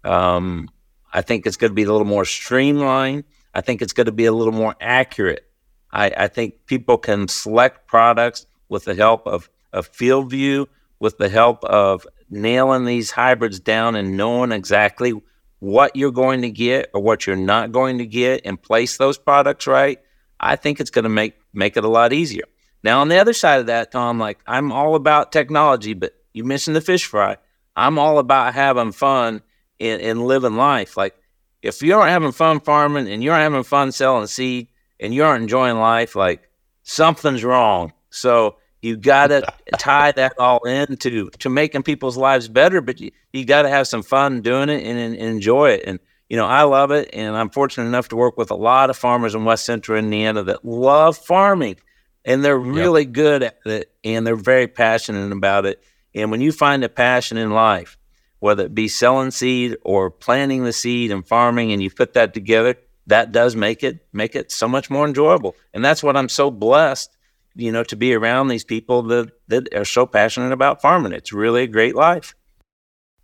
Um, 0.04 0.70
I 1.14 1.22
think 1.22 1.46
it's 1.46 1.58
going 1.58 1.72
to 1.72 1.76
be 1.76 1.84
a 1.84 1.92
little 1.92 2.08
more 2.08 2.26
streamlined. 2.26 3.26
I 3.54 3.62
think 3.62 3.82
it's 3.82 3.94
going 3.94 4.06
to 4.06 4.12
be 4.12 4.26
a 4.26 4.32
little 4.32 4.54
more 4.54 4.76
accurate. 4.80 5.46
I, 5.92 6.12
I 6.16 6.28
think 6.28 6.66
people 6.66 6.98
can 6.98 7.28
select 7.28 7.88
products 7.88 8.46
with 8.70 8.86
the 8.86 8.96
help 8.96 9.26
of, 9.28 9.50
of 9.72 9.92
FieldView, 9.92 10.68
with 11.06 11.20
the 11.20 11.30
help 11.30 11.64
of 11.64 12.08
nailing 12.32 12.84
these 12.84 13.12
hybrids 13.12 13.60
down 13.60 13.96
and 13.96 14.18
knowing 14.18 14.52
exactly 14.52 15.14
what 15.60 15.96
you're 15.96 16.12
going 16.12 16.42
to 16.42 16.50
get 16.50 16.90
or 16.96 17.02
what 17.02 17.28
you're 17.28 17.36
not 17.36 17.72
going 17.72 18.00
to 18.00 18.08
get 18.08 18.42
and 18.44 18.60
place 18.60 18.98
those 18.98 19.16
products 19.16 19.68
right. 19.68 20.00
I 20.40 20.56
think 20.56 20.80
it's 20.80 20.90
going 20.90 21.04
to 21.04 21.10
make 21.10 21.36
make 21.54 21.78
it 21.78 21.86
a 21.86 21.88
lot 21.88 22.12
easier. 22.12 22.46
Now, 22.84 23.02
on 23.02 23.10
the 23.10 23.20
other 23.20 23.34
side 23.34 23.60
of 23.60 23.68
that, 23.68 23.92
Tom, 23.92 24.18
like 24.18 24.40
I'm 24.48 24.72
all 24.72 24.96
about 24.96 25.32
technology, 25.32 25.94
but 25.94 26.14
you 26.34 26.44
mentioned 26.44 26.76
the 26.76 26.82
fish 26.82 27.06
fry. 27.06 27.38
I'm 27.76 28.00
all 28.00 28.18
about 28.18 28.56
having 28.56 28.92
fun 28.92 29.44
and, 29.80 30.02
and 30.02 30.26
living 30.26 30.56
life. 30.56 30.98
Like 30.98 31.16
if 31.62 31.84
you 31.84 31.94
aren't 31.94 32.10
having 32.10 32.32
fun 32.32 32.62
farming 32.62 33.08
and 33.08 33.24
you 33.24 33.32
aren't 33.32 33.44
having 33.44 33.64
fun 33.64 33.92
selling 33.92 34.26
seed 34.26 34.70
and 35.00 35.14
you 35.14 35.24
aren't 35.24 35.44
enjoying 35.44 35.78
life, 35.78 36.16
like 36.16 36.50
something's 36.82 37.44
wrong. 37.44 37.94
So 38.10 38.58
you 38.86 38.98
got 38.98 39.28
to 39.28 39.42
tie 39.78 40.12
that 40.14 40.34
all 40.40 40.64
into 40.66 41.30
to 41.40 41.50
making 41.50 41.84
people's 41.84 42.18
lives 42.18 42.48
better, 42.48 42.82
but 42.82 43.00
you, 43.00 43.12
you 43.34 43.46
got 43.46 43.64
to 43.64 43.70
have 43.70 43.88
some 43.88 44.04
fun 44.04 44.42
doing 44.42 44.70
it 44.70 44.84
and, 44.84 44.98
and, 44.98 45.16
enjoy 45.16 45.72
it. 45.72 45.84
And 45.86 46.00
you 46.30 46.38
know, 46.38 46.46
I 46.46 46.64
love 46.64 46.92
it, 46.92 47.10
and 47.14 47.36
I'm 47.36 47.50
fortunate 47.50 47.88
enough 47.88 48.10
to 48.10 48.16
work 48.16 48.38
with 48.38 48.50
a 48.50 48.56
lot 48.56 48.90
of 48.90 48.98
farmers 48.98 49.36
in 49.36 49.46
West 49.46 49.66
Central 49.66 49.98
Indiana 49.98 50.44
that 50.44 50.66
love 50.66 51.18
farming 51.18 51.78
and 52.26 52.44
they're 52.44 52.58
really 52.58 53.04
yep. 53.04 53.12
good 53.12 53.44
at 53.44 53.60
it 53.66 53.92
and 54.04 54.26
they're 54.26 54.36
very 54.36 54.68
passionate 54.68 55.32
about 55.32 55.66
it. 55.66 55.82
And 56.14 56.32
when 56.32 56.42
you 56.42 56.52
find 56.52 56.84
a 56.84 56.90
passion 56.90 57.38
in 57.38 57.52
life, 57.52 57.98
whether 58.40 58.66
it 58.66 58.76
be 58.76 58.88
selling 58.88 59.32
seed 59.32 59.78
or 59.84 60.10
planting 60.10 60.64
the 60.64 60.74
seed 60.74 61.12
and 61.12 61.26
farming, 61.26 61.72
and 61.72 61.82
you 61.82 61.90
put 61.90 62.14
that 62.14 62.34
together, 62.34 62.76
that 63.08 63.32
does 63.32 63.56
make 63.56 63.84
it 63.84 64.06
make 64.12 64.36
it 64.36 64.52
so 64.52 64.68
much 64.68 64.90
more 64.90 65.08
enjoyable. 65.08 65.56
And 65.74 65.86
that's 65.86 66.02
what 66.02 66.18
I'm 66.18 66.30
so 66.30 66.50
blessed, 66.50 67.15
you 67.56 67.72
know, 67.72 67.84
to 67.86 67.96
be 67.96 68.14
around 68.14 68.48
these 68.48 68.64
people 68.64 69.04
that 69.04 69.32
that 69.48 69.74
are 69.74 69.86
so 69.86 70.06
passionate 70.06 70.52
about 70.52 70.82
farming. 70.82 71.14
It's 71.14 71.34
really 71.34 71.64
a 71.64 71.68
great 71.68 71.96
life. 71.96 72.36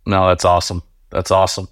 No, 0.06 0.28
that's 0.28 0.44
awesome. 0.44 0.82
That's 1.10 1.30
awesome. 1.30 1.68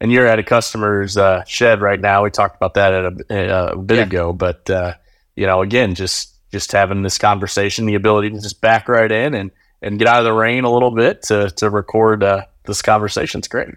And 0.00 0.12
you're 0.12 0.26
at 0.26 0.38
a 0.38 0.42
customer's 0.42 1.16
uh, 1.16 1.44
shed 1.44 1.80
right 1.80 2.00
now. 2.00 2.24
We 2.24 2.30
talked 2.30 2.56
about 2.56 2.74
that 2.74 2.92
a, 2.92 3.72
a 3.72 3.76
bit 3.76 3.98
yeah. 3.98 4.02
ago, 4.02 4.32
but 4.32 4.68
uh, 4.68 4.94
you 5.36 5.46
know, 5.46 5.62
again, 5.62 5.94
just 5.94 6.34
just 6.50 6.72
having 6.72 7.02
this 7.02 7.18
conversation, 7.18 7.86
the 7.86 7.94
ability 7.94 8.30
to 8.30 8.40
just 8.40 8.60
back 8.60 8.88
right 8.88 9.10
in 9.10 9.34
and 9.34 9.50
and 9.80 9.98
get 9.98 10.08
out 10.08 10.18
of 10.18 10.24
the 10.24 10.32
rain 10.32 10.64
a 10.64 10.72
little 10.72 10.90
bit 10.90 11.22
to 11.22 11.50
to 11.50 11.70
record 11.70 12.22
uh, 12.22 12.44
this 12.64 12.82
conversation. 12.82 13.38
It's 13.38 13.48
great. 13.48 13.68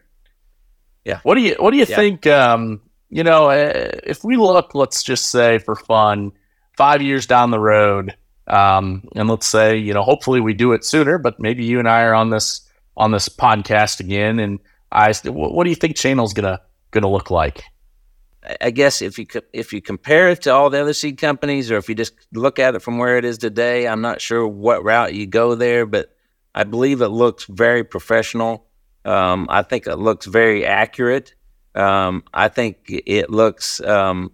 Yeah. 1.06 1.20
What 1.24 1.36
do 1.36 1.42
you 1.42 1.56
What 1.60 1.72
do 1.72 1.78
you 1.78 1.86
yeah. 1.88 1.96
think? 1.96 2.28
Um, 2.28 2.82
you 3.10 3.24
know, 3.24 3.50
uh, 3.50 3.92
if 4.04 4.24
we 4.24 4.36
look, 4.36 4.76
let's 4.76 5.04
just 5.04 5.28
say 5.28 5.60
for 5.60 5.76
fun, 5.76 6.34
five 6.78 7.02
years 7.02 7.26
down 7.26 7.52
the 7.52 7.60
road, 7.60 8.16
um, 8.48 9.08
and 9.16 9.28
let's 9.28 9.48
say 9.48 9.76
you 9.78 9.94
know, 9.94 10.04
hopefully 10.04 10.40
we 10.40 10.54
do 10.54 10.72
it 10.72 10.86
sooner, 10.86 11.18
but 11.18 11.40
maybe 11.40 11.66
you 11.66 11.80
and 11.80 11.90
I 11.90 12.04
are 12.04 12.14
on 12.14 12.30
this 12.30 12.62
on 12.96 13.12
this 13.12 13.28
podcast 13.28 14.00
again, 14.00 14.40
and 14.40 14.60
I. 14.92 15.14
What 15.26 15.66
do 15.66 15.70
you 15.70 15.76
think 15.76 15.98
Channel's 15.98 16.34
gonna 16.34 16.62
gonna 16.92 17.10
look 17.10 17.30
like? 17.30 17.64
I 18.62 18.72
guess 18.72 19.02
if 19.02 19.20
you 19.20 19.26
if 19.52 19.74
you 19.74 19.82
compare 19.82 20.30
it 20.30 20.44
to 20.44 20.54
all 20.54 20.70
the 20.70 20.80
other 20.80 20.94
seed 20.94 21.18
companies, 21.18 21.72
or 21.72 21.78
if 21.78 21.90
you 21.90 21.96
just 21.96 22.14
look 22.34 22.60
at 22.60 22.76
it 22.76 22.82
from 22.82 22.98
where 22.98 23.18
it 23.18 23.26
is 23.26 23.38
today, 23.38 23.88
I'm 23.88 24.02
not 24.02 24.22
sure 24.22 24.48
what 24.48 24.84
route 24.84 25.14
you 25.14 25.26
go 25.26 25.56
there, 25.56 25.86
but 25.86 26.16
I 26.56 26.64
believe 26.64 27.02
it 27.02 27.10
looks 27.10 27.46
very 27.46 27.84
professional. 27.84 28.68
Um, 29.04 29.48
I 29.50 29.64
think 29.64 29.88
it 29.88 29.98
looks 29.98 30.26
very 30.26 30.66
accurate. 30.66 31.36
Um, 31.76 32.24
I 32.34 32.48
think 32.48 32.78
it 32.88 33.30
looks 33.30 33.80
um, 33.82 34.32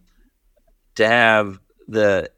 to 0.95 1.07
have 1.07 1.59
the 1.87 2.29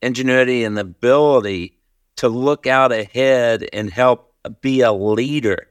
ingenuity 0.00 0.64
and 0.64 0.76
the 0.76 0.82
ability 0.82 1.78
to 2.16 2.28
look 2.28 2.66
out 2.66 2.92
ahead 2.92 3.68
and 3.72 3.90
help 3.90 4.34
be 4.60 4.80
a 4.80 4.92
leader 4.92 5.68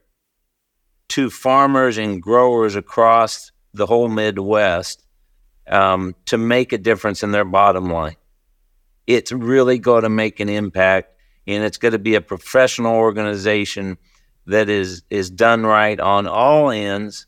to 1.10 1.30
farmers 1.30 1.98
and 1.98 2.22
growers 2.22 2.76
across 2.76 3.52
the 3.74 3.86
whole 3.86 4.08
Midwest 4.08 5.06
um, 5.68 6.16
to 6.26 6.38
make 6.38 6.74
a 6.74 6.78
difference 6.78 7.24
in 7.24 7.32
their 7.32 7.46
bottom 7.46 7.92
line. 7.92 8.16
It's 9.08 9.32
really 9.32 9.78
going 9.78 10.04
to 10.04 10.10
make 10.10 10.40
an 10.40 10.50
impact, 10.50 11.14
and 11.48 11.64
it's 11.64 11.78
going 11.78 11.92
to 11.92 12.00
be 12.00 12.16
a 12.16 12.22
professional 12.22 12.96
organization 12.96 13.98
that 14.48 14.70
is 14.70 15.04
is 15.10 15.30
done 15.30 15.66
right 15.66 16.00
on 16.00 16.28
all 16.28 16.72
ends, 16.72 17.28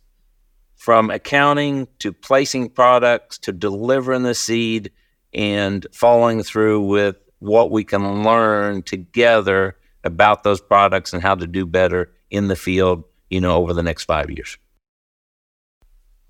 from 0.75 1.09
accounting 1.09 1.87
to 1.99 2.13
placing 2.13 2.69
products 2.69 3.37
to 3.39 3.51
delivering 3.51 4.23
the 4.23 4.35
seed 4.35 4.91
and 5.33 5.85
following 5.91 6.43
through 6.43 6.85
with 6.85 7.15
what 7.39 7.71
we 7.71 7.83
can 7.83 8.23
learn 8.23 8.81
together 8.83 9.75
about 10.03 10.43
those 10.43 10.61
products 10.61 11.13
and 11.13 11.21
how 11.21 11.35
to 11.35 11.47
do 11.47 11.65
better 11.65 12.11
in 12.29 12.47
the 12.47 12.55
field, 12.55 13.03
you 13.29 13.41
know, 13.41 13.55
over 13.55 13.73
the 13.73 13.83
next 13.83 14.03
five 14.03 14.29
years. 14.29 14.57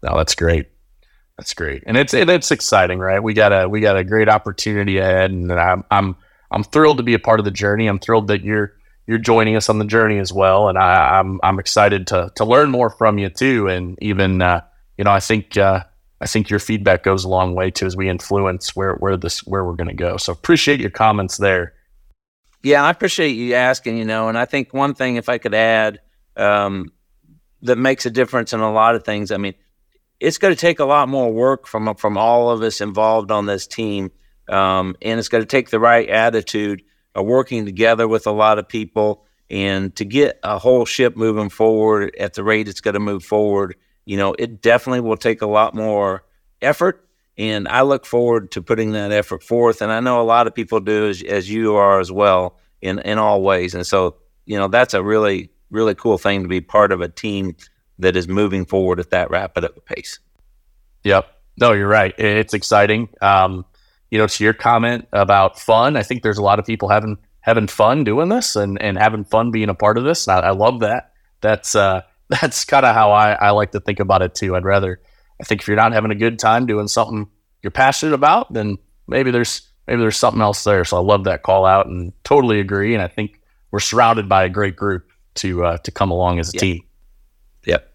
Oh, 0.04 0.18
that's 0.18 0.36
great. 0.36 0.68
That's 1.38 1.54
great, 1.54 1.84
and 1.88 1.98
it's 1.98 2.14
it's 2.14 2.52
exciting, 2.52 3.00
right? 3.00 3.22
We 3.22 3.34
got 3.34 3.52
a 3.52 3.68
we 3.68 3.82
got 3.82 3.98
a 3.98 4.04
great 4.04 4.30
opportunity 4.30 5.00
ahead, 5.00 5.32
and 5.32 5.52
I'm 5.52 5.84
I'm 5.90 6.16
I'm 6.52 6.64
thrilled 6.64 6.98
to 6.98 7.04
be 7.04 7.16
a 7.16 7.20
part 7.20 7.40
of 7.40 7.46
the 7.46 7.52
journey. 7.52 7.88
I'm 7.88 7.98
thrilled 7.98 8.28
that 8.28 8.44
you're 8.44 8.74
you're 9.08 9.18
joining 9.18 9.56
us 9.56 9.68
on 9.68 9.80
the 9.80 9.86
journey 9.86 10.20
as 10.20 10.32
well, 10.32 10.70
and 10.70 10.78
I, 10.78 11.20
am 11.20 11.34
I'm, 11.34 11.40
I'm 11.44 11.60
excited 11.60 12.06
to 12.08 12.32
to 12.36 12.46
learn 12.46 12.70
more 12.70 12.92
from 12.92 13.18
you 13.18 13.30
too, 13.30 13.68
and 13.68 13.98
even 14.00 14.44
uh, 14.44 14.62
you 14.98 15.06
know 15.06 15.12
I 15.12 15.20
think 15.20 15.58
uh, 15.58 15.86
I 16.24 16.26
think 16.26 16.50
your 16.50 16.60
feedback 16.60 17.04
goes 17.04 17.26
a 17.26 17.28
long 17.28 17.54
way 17.54 17.70
too 17.70 17.86
as 17.86 17.98
we 17.98 18.08
influence 18.08 18.74
where 18.74 18.96
where 18.96 19.18
this 19.18 19.42
where 19.42 19.66
we're 19.66 19.76
going 19.76 19.90
to 19.90 19.94
go. 19.94 20.16
So 20.16 20.32
appreciate 20.32 20.80
your 20.80 20.90
comments 20.90 21.36
there. 21.36 21.74
Yeah, 22.64 22.82
I 22.82 22.90
appreciate 22.92 23.34
you 23.34 23.56
asking. 23.56 23.98
You 23.98 24.06
know, 24.06 24.30
and 24.30 24.38
I 24.38 24.46
think 24.46 24.74
one 24.74 24.94
thing 24.94 25.18
if 25.18 25.28
I 25.28 25.38
could 25.38 25.54
add 25.54 26.00
um, 26.38 26.94
that 27.64 27.78
makes 27.78 28.06
a 28.06 28.10
difference 28.10 28.54
in 28.54 28.62
a 28.62 28.72
lot 28.72 28.96
of 28.96 29.04
things. 29.04 29.32
I 29.32 29.38
mean, 29.38 29.54
it's 30.22 30.38
going 30.38 30.54
to 30.54 30.60
take 30.60 30.80
a 30.80 30.86
lot 30.86 31.10
more 31.10 31.30
work 31.30 31.68
from 31.68 31.94
from 31.96 32.18
all 32.18 32.50
of 32.50 32.62
us 32.62 32.80
involved 32.80 33.30
on 33.30 33.46
this 33.46 33.68
team, 33.68 34.10
um, 34.48 34.96
and 35.02 35.20
it's 35.20 35.28
going 35.28 35.44
to 35.44 35.48
take 35.48 35.72
the 35.72 35.80
right 35.80 36.08
attitude 36.08 36.84
of 37.16 37.26
working 37.26 37.66
together 37.66 38.08
with 38.08 38.28
a 38.28 38.32
lot 38.32 38.60
of 38.60 38.70
people 38.70 39.26
and 39.50 39.94
to 39.98 40.06
get 40.06 40.40
a 40.42 40.58
whole 40.58 40.86
ship 40.86 41.18
moving 41.18 41.50
forward 41.50 42.16
at 42.18 42.34
the 42.34 42.44
rate 42.46 42.70
it's 42.70 42.80
going 42.80 42.94
to 42.94 43.00
move 43.02 43.26
forward. 43.26 43.76
You 44.06 44.18
know, 44.18 44.36
it 44.38 44.62
definitely 44.62 45.02
will 45.02 45.18
take 45.18 45.42
a 45.42 45.48
lot 45.48 45.74
more 45.74 46.24
effort, 46.62 47.08
and 47.38 47.68
I 47.68 47.82
look 47.82 48.06
forward 48.06 48.52
to 48.52 48.62
putting 48.62 48.92
that 48.92 49.12
effort 49.12 49.44
forth. 49.44 49.82
And 49.82 49.92
I 49.92 50.00
know 50.00 50.22
a 50.22 50.24
lot 50.24 50.48
of 50.48 50.54
people 50.54 50.80
do, 50.80 51.08
as, 51.10 51.22
as 51.24 51.50
you 51.50 51.76
are 51.76 52.00
as 52.00 52.12
well, 52.12 52.58
in 52.82 53.00
in 53.00 53.18
all 53.18 53.42
ways. 53.42 53.74
And 53.74 53.88
so, 53.88 54.18
you 54.46 54.58
know, 54.58 54.68
that's 54.68 54.94
a 54.94 55.04
really 55.04 55.50
really 55.70 55.96
cool 55.96 56.18
thing 56.18 56.44
to 56.44 56.48
be 56.48 56.62
part 56.62 56.92
of 56.92 57.02
a 57.02 57.10
team 57.10 57.56
that 58.00 58.16
is 58.16 58.28
moving 58.28 58.66
forward 58.66 59.00
at 59.00 59.10
that 59.10 59.30
rapid 59.32 59.64
of 59.64 59.76
a 59.76 59.82
pace. 59.82 60.20
Yep. 61.04 61.28
No, 61.58 61.72
you're 61.74 61.88
right. 61.88 62.14
It's 62.18 62.54
exciting. 62.54 63.10
Um, 63.22 63.66
you 64.10 64.18
know, 64.18 64.28
to 64.28 64.44
your 64.44 64.54
comment 64.54 65.08
about 65.12 65.60
fun, 65.60 65.98
I 65.98 66.04
think 66.04 66.24
there's 66.24 66.38
a 66.38 66.44
lot 66.44 66.60
of 66.60 66.66
people 66.66 66.90
having 66.90 67.18
having 67.42 67.68
fun 67.68 68.04
doing 68.04 68.30
this 68.30 68.56
and, 68.56 68.82
and 68.82 68.98
having 68.98 69.24
fun 69.26 69.52
being 69.52 69.70
a 69.70 69.76
part 69.76 69.98
of 69.98 70.04
this. 70.04 70.28
I, 70.28 70.40
I 70.40 70.52
love 70.52 70.80
that. 70.80 71.14
That's 71.42 71.76
uh, 71.76 72.02
that's 72.30 72.66
kind 72.66 72.86
of 72.86 72.96
how 72.96 73.12
I, 73.12 73.34
I 73.34 73.50
like 73.52 73.72
to 73.72 73.80
think 73.80 74.00
about 74.00 74.22
it 74.22 74.36
too. 74.36 74.56
I'd 74.56 74.66
rather 74.66 75.02
I 75.40 75.44
think 75.44 75.62
if 75.62 75.68
you're 75.68 75.78
not 75.78 75.94
having 75.94 76.12
a 76.12 76.16
good 76.16 76.40
time 76.40 76.66
doing 76.66 76.88
something 76.88 77.28
you're 77.62 77.72
passionate 77.72 78.14
about, 78.14 78.52
then 78.54 78.78
maybe 79.08 79.32
there's 79.32 79.70
maybe 79.88 80.02
there's 80.02 80.18
something 80.18 80.42
else 80.42 80.64
there. 80.64 80.86
So 80.86 80.98
I 80.98 81.02
love 81.02 81.26
that 81.26 81.44
call 81.44 81.66
out 81.66 81.88
and 81.88 82.14
totally 82.24 82.60
agree. 82.60 82.94
And 82.94 83.04
I 83.04 83.08
think 83.08 83.42
we're 83.72 83.80
surrounded 83.80 84.30
by 84.30 84.44
a 84.44 84.50
great 84.50 84.76
group 84.76 85.10
to 85.36 85.66
uh, 85.66 85.78
to 85.80 85.92
come 85.92 86.12
along 86.12 86.40
as 86.40 86.50
a 86.54 86.58
team. 86.58 86.82
Yep. 87.66 87.92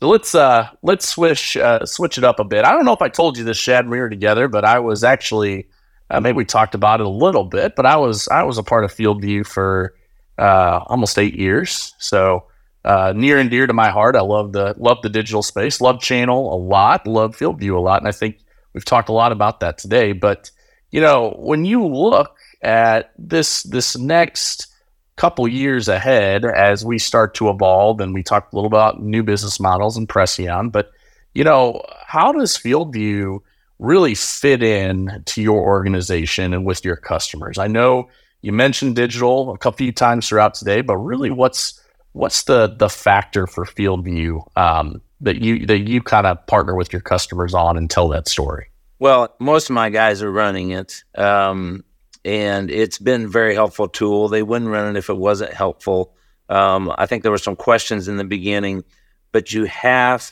So 0.00 0.08
let's 0.08 0.34
uh 0.34 0.68
let's 0.82 1.08
switch 1.08 1.56
uh, 1.56 1.84
switch 1.86 2.18
it 2.18 2.24
up 2.24 2.40
a 2.40 2.44
bit. 2.44 2.64
I 2.64 2.72
don't 2.72 2.84
know 2.84 2.92
if 2.92 3.02
I 3.02 3.08
told 3.08 3.38
you 3.38 3.44
this, 3.44 3.56
Shad, 3.56 3.88
we 3.88 3.98
were 3.98 4.10
together, 4.10 4.48
but 4.48 4.64
I 4.64 4.78
was 4.78 5.04
actually 5.04 5.68
uh, 6.10 6.20
maybe 6.20 6.36
we 6.36 6.44
talked 6.44 6.74
about 6.74 7.00
it 7.00 7.06
a 7.06 7.10
little 7.10 7.44
bit, 7.44 7.74
but 7.76 7.86
I 7.86 7.96
was 7.96 8.28
I 8.28 8.42
was 8.42 8.58
a 8.58 8.62
part 8.62 8.84
of 8.84 8.92
FieldView 8.92 9.46
for 9.46 9.94
uh, 10.38 10.80
almost 10.86 11.18
eight 11.18 11.34
years. 11.34 11.94
So 11.98 12.46
uh, 12.84 13.12
near 13.16 13.38
and 13.38 13.50
dear 13.50 13.66
to 13.66 13.72
my 13.72 13.90
heart. 13.90 14.16
I 14.16 14.20
love 14.20 14.52
the 14.52 14.74
love 14.76 14.98
the 15.02 15.08
digital 15.08 15.42
space, 15.42 15.80
love 15.80 16.00
channel 16.00 16.54
a 16.54 16.58
lot, 16.58 17.06
love 17.06 17.36
FieldView 17.36 17.76
a 17.76 17.80
lot, 17.80 18.00
and 18.00 18.08
I 18.08 18.12
think 18.12 18.38
we've 18.72 18.84
talked 18.84 19.08
a 19.08 19.12
lot 19.12 19.32
about 19.32 19.60
that 19.60 19.78
today. 19.78 20.12
But 20.12 20.50
you 20.90 21.00
know, 21.00 21.34
when 21.38 21.64
you 21.64 21.86
look 21.86 22.36
at 22.62 23.12
this 23.18 23.62
this 23.64 23.96
next 23.96 24.68
couple 25.16 25.46
years 25.46 25.88
ahead 25.88 26.44
as 26.44 26.84
we 26.84 26.98
start 26.98 27.34
to 27.34 27.48
evolve 27.48 28.00
and 28.00 28.12
we 28.12 28.22
talked 28.22 28.52
a 28.52 28.56
little 28.56 28.66
about 28.66 29.00
new 29.00 29.22
business 29.22 29.60
models 29.60 29.96
and 29.96 30.08
Preceon. 30.08 30.72
But, 30.72 30.90
you 31.34 31.44
know, 31.44 31.82
how 32.06 32.32
does 32.32 32.56
FieldView 32.56 33.38
really 33.78 34.14
fit 34.14 34.62
in 34.62 35.22
to 35.26 35.42
your 35.42 35.60
organization 35.60 36.52
and 36.52 36.64
with 36.64 36.84
your 36.84 36.96
customers? 36.96 37.58
I 37.58 37.68
know 37.68 38.08
you 38.42 38.52
mentioned 38.52 38.96
digital 38.96 39.52
a 39.52 39.58
couple 39.58 39.78
few 39.78 39.92
times 39.92 40.28
throughout 40.28 40.54
today, 40.54 40.80
but 40.80 40.96
really 40.96 41.30
what's 41.30 41.80
what's 42.14 42.44
the 42.44 42.74
the 42.78 42.88
factor 42.88 43.46
for 43.46 43.66
FieldView 43.66 44.56
um, 44.56 45.02
that 45.20 45.42
you 45.42 45.66
that 45.66 45.80
you 45.80 46.00
kind 46.02 46.26
of 46.26 46.44
partner 46.46 46.74
with 46.74 46.92
your 46.92 47.02
customers 47.02 47.52
on 47.52 47.76
and 47.76 47.90
tell 47.90 48.08
that 48.08 48.26
story? 48.26 48.70
Well, 48.98 49.34
most 49.38 49.68
of 49.68 49.74
my 49.74 49.90
guys 49.90 50.22
are 50.22 50.32
running 50.32 50.70
it. 50.70 51.04
Um, 51.14 51.84
and 52.24 52.70
it's 52.70 52.98
been 52.98 53.24
a 53.24 53.28
very 53.28 53.54
helpful 53.54 53.88
tool. 53.88 54.28
They 54.28 54.42
wouldn't 54.42 54.70
run 54.70 54.96
it 54.96 54.98
if 54.98 55.10
it 55.10 55.16
wasn't 55.18 55.52
helpful. 55.52 56.14
Um, 56.48 56.92
I 56.96 57.06
think 57.06 57.22
there 57.22 57.32
were 57.32 57.38
some 57.38 57.56
questions 57.56 58.08
in 58.08 58.16
the 58.16 58.24
beginning, 58.24 58.84
but 59.32 59.52
you 59.52 59.64
have, 59.64 60.30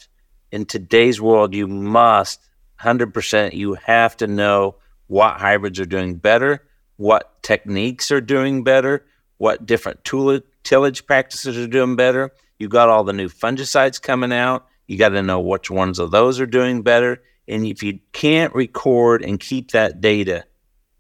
in 0.50 0.64
today's 0.64 1.20
world, 1.20 1.54
you 1.54 1.66
must, 1.66 2.48
100%, 2.80 3.52
you 3.52 3.74
have 3.74 4.16
to 4.18 4.26
know 4.26 4.76
what 5.08 5.38
hybrids 5.38 5.78
are 5.78 5.84
doing 5.84 6.14
better, 6.14 6.66
what 6.96 7.42
techniques 7.42 8.10
are 8.10 8.20
doing 8.20 8.64
better, 8.64 9.04
what 9.36 9.66
different 9.66 10.02
tool- 10.04 10.40
tillage 10.64 11.06
practices 11.06 11.58
are 11.58 11.66
doing 11.66 11.96
better. 11.96 12.32
You 12.58 12.68
got 12.68 12.88
all 12.88 13.04
the 13.04 13.12
new 13.12 13.28
fungicides 13.28 14.00
coming 14.00 14.32
out. 14.32 14.66
You 14.86 14.98
got 14.98 15.10
to 15.10 15.22
know 15.22 15.40
which 15.40 15.70
ones 15.70 15.98
of 15.98 16.10
those 16.10 16.40
are 16.40 16.46
doing 16.46 16.82
better. 16.82 17.22
And 17.48 17.66
if 17.66 17.82
you 17.82 18.00
can't 18.12 18.54
record 18.54 19.22
and 19.22 19.40
keep 19.40 19.72
that 19.72 20.00
data, 20.00 20.44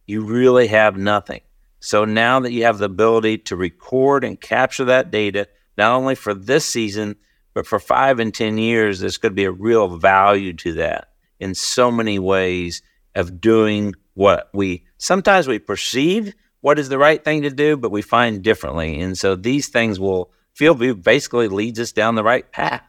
you 0.06 0.22
really 0.24 0.66
have 0.68 0.96
nothing. 0.96 1.40
So 1.80 2.04
now 2.04 2.40
that 2.40 2.52
you 2.52 2.64
have 2.64 2.78
the 2.78 2.86
ability 2.86 3.38
to 3.38 3.56
record 3.56 4.24
and 4.24 4.40
capture 4.40 4.84
that 4.86 5.10
data, 5.10 5.48
not 5.76 5.92
only 5.92 6.14
for 6.14 6.34
this 6.34 6.64
season, 6.64 7.16
but 7.54 7.66
for 7.66 7.78
five 7.78 8.18
and 8.18 8.32
10 8.32 8.58
years, 8.58 9.00
there's 9.00 9.18
going 9.18 9.32
to 9.32 9.36
be 9.36 9.44
a 9.44 9.52
real 9.52 9.96
value 9.96 10.52
to 10.54 10.74
that 10.74 11.08
in 11.38 11.54
so 11.54 11.90
many 11.90 12.18
ways. 12.18 12.82
of 13.14 13.40
doing 13.40 13.94
what 14.14 14.48
we 14.54 14.84
sometimes 14.98 15.46
we 15.46 15.58
perceive 15.58 16.34
what 16.62 16.78
is 16.78 16.88
the 16.88 16.96
right 16.96 17.22
thing 17.22 17.42
to 17.42 17.50
do, 17.50 17.76
but 17.76 17.90
we 17.90 18.00
find 18.02 18.42
differently. 18.42 19.00
And 19.00 19.18
so 19.18 19.36
these 19.36 19.68
things 19.68 20.00
will 20.00 20.30
feel 20.54 20.74
basically 20.94 21.48
leads 21.48 21.78
us 21.78 21.92
down 21.92 22.14
the 22.14 22.22
right 22.22 22.50
path 22.50 22.82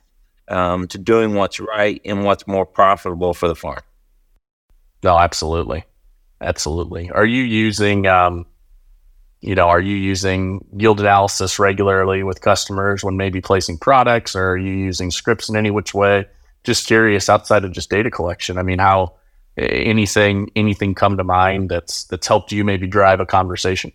um, 0.47 0.87
to 0.87 0.97
doing 0.97 1.33
what's 1.33 1.59
right 1.59 1.99
and 2.05 2.23
what's 2.23 2.47
more 2.47 2.65
profitable 2.65 3.33
for 3.33 3.47
the 3.47 3.55
farm. 3.55 3.81
No, 5.03 5.17
absolutely, 5.17 5.83
absolutely. 6.39 7.09
Are 7.09 7.25
you 7.25 7.43
using, 7.43 8.05
um, 8.05 8.45
you 9.41 9.55
know, 9.55 9.67
are 9.67 9.81
you 9.81 9.95
using 9.95 10.63
yield 10.77 10.99
analysis 10.99 11.57
regularly 11.57 12.23
with 12.23 12.41
customers 12.41 13.03
when 13.03 13.17
maybe 13.17 13.41
placing 13.41 13.79
products, 13.79 14.35
or 14.35 14.51
are 14.51 14.57
you 14.57 14.71
using 14.71 15.09
scripts 15.09 15.49
in 15.49 15.55
any 15.55 15.71
which 15.71 15.93
way? 15.93 16.25
Just 16.63 16.85
curious, 16.87 17.27
outside 17.27 17.65
of 17.65 17.71
just 17.71 17.89
data 17.89 18.09
collection. 18.09 18.57
I 18.57 18.63
mean, 18.63 18.79
how 18.79 19.15
anything 19.57 20.49
anything 20.55 20.95
come 20.95 21.17
to 21.17 21.23
mind 21.23 21.69
that's 21.69 22.05
that's 22.05 22.27
helped 22.27 22.51
you 22.51 22.63
maybe 22.63 22.87
drive 22.87 23.19
a 23.19 23.25
conversation? 23.25 23.91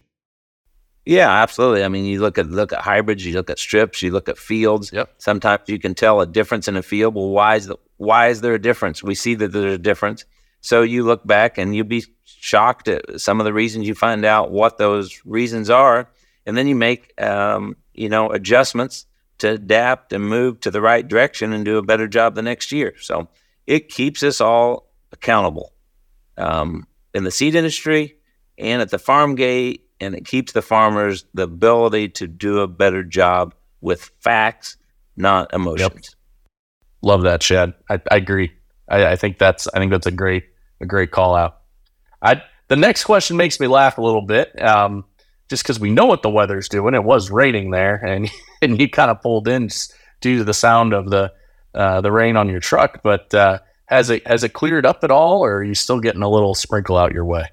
Yeah, 1.05 1.31
absolutely. 1.31 1.85
I 1.85 1.89
mean, 1.89 2.05
you 2.05 2.21
look 2.21 2.37
at 2.37 2.51
look 2.51 2.73
at 2.73 2.81
hybrids, 2.81 3.25
you 3.25 3.33
look 3.33 3.49
at 3.49 3.59
strips, 3.59 4.03
you 4.03 4.11
look 4.11 4.29
at 4.29 4.37
fields. 4.37 4.93
Yep. 4.93 5.15
Sometimes 5.17 5.63
you 5.67 5.79
can 5.79 5.95
tell 5.95 6.21
a 6.21 6.27
difference 6.27 6.69
in 6.69 6.77
a 6.77 6.83
field. 6.83 7.15
Well, 7.15 7.31
why 7.31 7.57
is 7.57 7.67
the, 7.67 7.77
why 7.97 8.29
is 8.29 8.43
there 8.43 8.53
a 8.53 8.61
difference? 8.61 9.03
We 9.03 9.15
see 9.15 9.35
that 9.37 9.53
there's 9.53 9.75
a 9.75 9.79
difference. 9.79 10.27
So 10.61 10.83
you 10.83 11.05
look 11.05 11.27
back 11.27 11.57
and 11.57 11.75
you'll 11.75 11.87
be 11.87 12.05
shocked 12.25 12.89
at 12.89 13.21
some 13.21 13.41
of 13.41 13.45
the 13.45 13.55
reasons. 13.55 13.87
You 13.87 13.95
find 13.95 14.25
out 14.27 14.51
what 14.51 14.77
those 14.77 15.23
reasons 15.25 15.71
are, 15.71 16.11
and 16.45 16.59
then 16.59 16.67
you 16.67 16.75
make 16.75 17.19
um, 17.23 17.77
you 17.95 18.11
know 18.11 18.29
adjustments 18.31 19.07
to 19.39 19.53
adapt 19.53 20.13
and 20.13 20.29
move 20.29 20.61
to 20.61 20.71
the 20.71 20.83
right 20.83 21.09
direction 21.09 21.55
and 21.55 21.65
do 21.65 21.79
a 21.79 21.83
better 21.83 22.07
job 22.07 22.35
the 22.35 22.43
next 22.43 22.71
year. 22.71 22.95
So 23.01 23.29
it 23.67 23.89
keeps 23.89 24.23
us 24.23 24.43
all 24.43 24.88
accountable 25.13 25.73
um, 26.37 26.87
in 27.15 27.25
the 27.25 27.31
seed 27.31 27.55
industry 27.55 28.17
and 28.59 28.83
at 28.83 28.91
the 28.91 28.99
farm 28.99 29.35
gate 29.35 29.89
and 30.01 30.15
it 30.15 30.27
keeps 30.27 30.53
the 30.53 30.63
farmers 30.63 31.25
the 31.35 31.43
ability 31.43 32.09
to 32.09 32.27
do 32.27 32.61
a 32.61 32.69
better 32.69 33.03
job 33.03 33.55
with 33.81 34.11
facts, 34.21 34.77
not 35.17 35.53
emotions. 35.53 36.15
Yep. 36.15 36.15
Love 37.03 37.23
that, 37.23 37.43
Shad. 37.43 37.75
I, 37.91 38.01
I 38.11 38.17
agree. 38.17 38.53
I, 38.89 39.07
I, 39.07 39.17
think 39.17 39.39
that's 39.39 39.69
I 39.69 39.79
think 39.79 39.91
that's 39.91 40.07
a 40.07 40.13
great 40.13 40.45
a 40.81 40.87
great 40.87 41.11
call 41.11 41.37
out. 41.37 41.59
I 42.23 42.43
the 42.69 42.77
next 42.77 43.05
question 43.05 43.37
makes 43.37 43.61
me 43.61 43.67
laugh 43.67 43.99
a 43.99 44.03
little 44.03 44.23
bit, 44.23 44.61
um, 44.63 45.05
just 45.49 45.63
because 45.63 45.79
we 45.79 45.91
know 45.91 46.07
what 46.07 46.23
the 46.23 46.31
weather's 46.31 46.69
doing. 46.69 46.95
It 46.95 47.05
was 47.05 47.31
raining 47.31 47.71
there, 47.71 47.97
and 47.97 48.31
and 48.63 48.81
you 48.81 48.89
kind 48.89 49.11
of 49.11 49.21
pulled 49.21 49.49
in 49.49 49.69
due 50.21 50.39
to 50.39 50.45
the 50.45 50.55
sound 50.55 50.93
of 50.93 51.11
the 51.11 51.33
uh, 51.75 52.01
the 52.01 52.11
rain 52.11 52.37
on 52.37 52.49
your 52.49 52.61
truck. 52.61 53.01
But 53.03 53.33
uh, 53.35 53.61
has 53.89 54.11
it 54.11 54.27
has 54.27 54.45
it 54.45 54.53
cleared 54.53 54.85
up 54.85 55.03
at 55.03 55.11
all, 55.11 55.43
or 55.43 55.57
are 55.57 55.65
you 55.65 55.75
still 55.75 55.99
getting 55.99 56.23
a 56.23 56.29
little 56.29 56.55
sprinkle 56.55 56.99
out 56.99 57.13
your 57.13 57.25
way? 57.25 57.47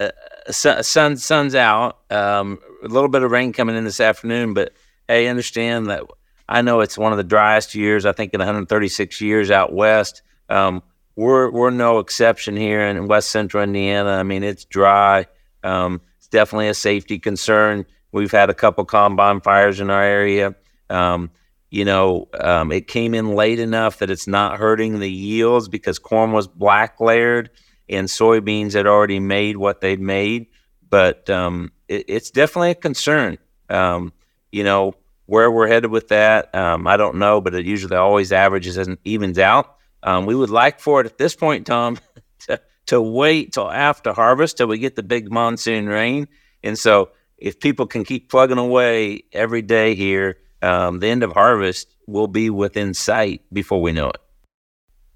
Uh, 0.00 0.10
sun 0.50 1.16
sun's 1.16 1.54
out. 1.54 1.98
Um, 2.10 2.58
a 2.82 2.88
little 2.88 3.08
bit 3.08 3.22
of 3.22 3.30
rain 3.30 3.52
coming 3.52 3.76
in 3.76 3.84
this 3.84 4.00
afternoon, 4.00 4.52
but 4.52 4.72
hey, 5.06 5.28
understand 5.28 5.86
that 5.86 6.02
I 6.48 6.62
know 6.62 6.80
it's 6.80 6.98
one 6.98 7.12
of 7.12 7.18
the 7.18 7.24
driest 7.24 7.76
years. 7.76 8.04
I 8.04 8.10
think 8.10 8.34
in 8.34 8.40
136 8.40 9.20
years 9.20 9.50
out 9.52 9.72
west. 9.72 10.22
Um, 10.48 10.82
we're 11.14 11.50
we're 11.50 11.70
no 11.70 12.00
exception 12.00 12.56
here 12.56 12.80
in 12.80 13.06
West 13.06 13.30
Central 13.30 13.62
Indiana. 13.62 14.10
I 14.10 14.24
mean, 14.24 14.42
it's 14.42 14.64
dry. 14.64 15.26
Um, 15.62 16.00
it's 16.18 16.26
definitely 16.26 16.68
a 16.68 16.74
safety 16.74 17.20
concern. 17.20 17.86
We've 18.10 18.32
had 18.32 18.50
a 18.50 18.54
couple 18.54 18.84
combine 18.84 19.40
fires 19.40 19.78
in 19.78 19.88
our 19.88 20.02
area. 20.02 20.56
Um, 20.88 21.30
you 21.70 21.84
know, 21.84 22.28
um, 22.38 22.72
it 22.72 22.88
came 22.88 23.14
in 23.14 23.34
late 23.34 23.60
enough 23.60 23.98
that 23.98 24.10
it's 24.10 24.26
not 24.26 24.58
hurting 24.58 24.98
the 24.98 25.10
yields 25.10 25.68
because 25.68 25.98
corn 25.98 26.32
was 26.32 26.48
black 26.48 27.00
layered 27.00 27.50
and 27.88 28.08
soybeans 28.08 28.72
had 28.72 28.86
already 28.86 29.20
made 29.20 29.56
what 29.56 29.80
they'd 29.80 30.00
made. 30.00 30.46
But 30.88 31.30
um, 31.30 31.72
it, 31.88 32.06
it's 32.08 32.30
definitely 32.30 32.72
a 32.72 32.74
concern. 32.74 33.38
Um, 33.68 34.12
you 34.50 34.64
know, 34.64 34.94
where 35.26 35.48
we're 35.48 35.68
headed 35.68 35.92
with 35.92 36.08
that, 36.08 36.52
um, 36.56 36.88
I 36.88 36.96
don't 36.96 37.16
know, 37.16 37.40
but 37.40 37.54
it 37.54 37.64
usually 37.64 37.96
always 37.96 38.32
averages 38.32 38.76
and 38.76 38.98
evens 39.04 39.38
out. 39.38 39.76
Um, 40.02 40.26
we 40.26 40.34
would 40.34 40.50
like 40.50 40.80
for 40.80 41.00
it 41.00 41.06
at 41.06 41.18
this 41.18 41.36
point, 41.36 41.68
Tom, 41.68 41.98
to, 42.48 42.60
to 42.86 43.00
wait 43.00 43.52
till 43.52 43.70
after 43.70 44.12
harvest 44.12 44.56
till 44.56 44.66
we 44.66 44.78
get 44.78 44.96
the 44.96 45.04
big 45.04 45.30
monsoon 45.30 45.86
rain. 45.86 46.26
And 46.64 46.76
so 46.76 47.10
if 47.38 47.60
people 47.60 47.86
can 47.86 48.02
keep 48.02 48.28
plugging 48.28 48.58
away 48.58 49.22
every 49.32 49.62
day 49.62 49.94
here, 49.94 50.38
um, 50.62 51.00
the 51.00 51.08
end 51.08 51.22
of 51.22 51.32
harvest 51.32 51.88
will 52.06 52.28
be 52.28 52.50
within 52.50 52.94
sight 52.94 53.42
before 53.52 53.80
we 53.80 53.92
know 53.92 54.08
it. 54.08 54.18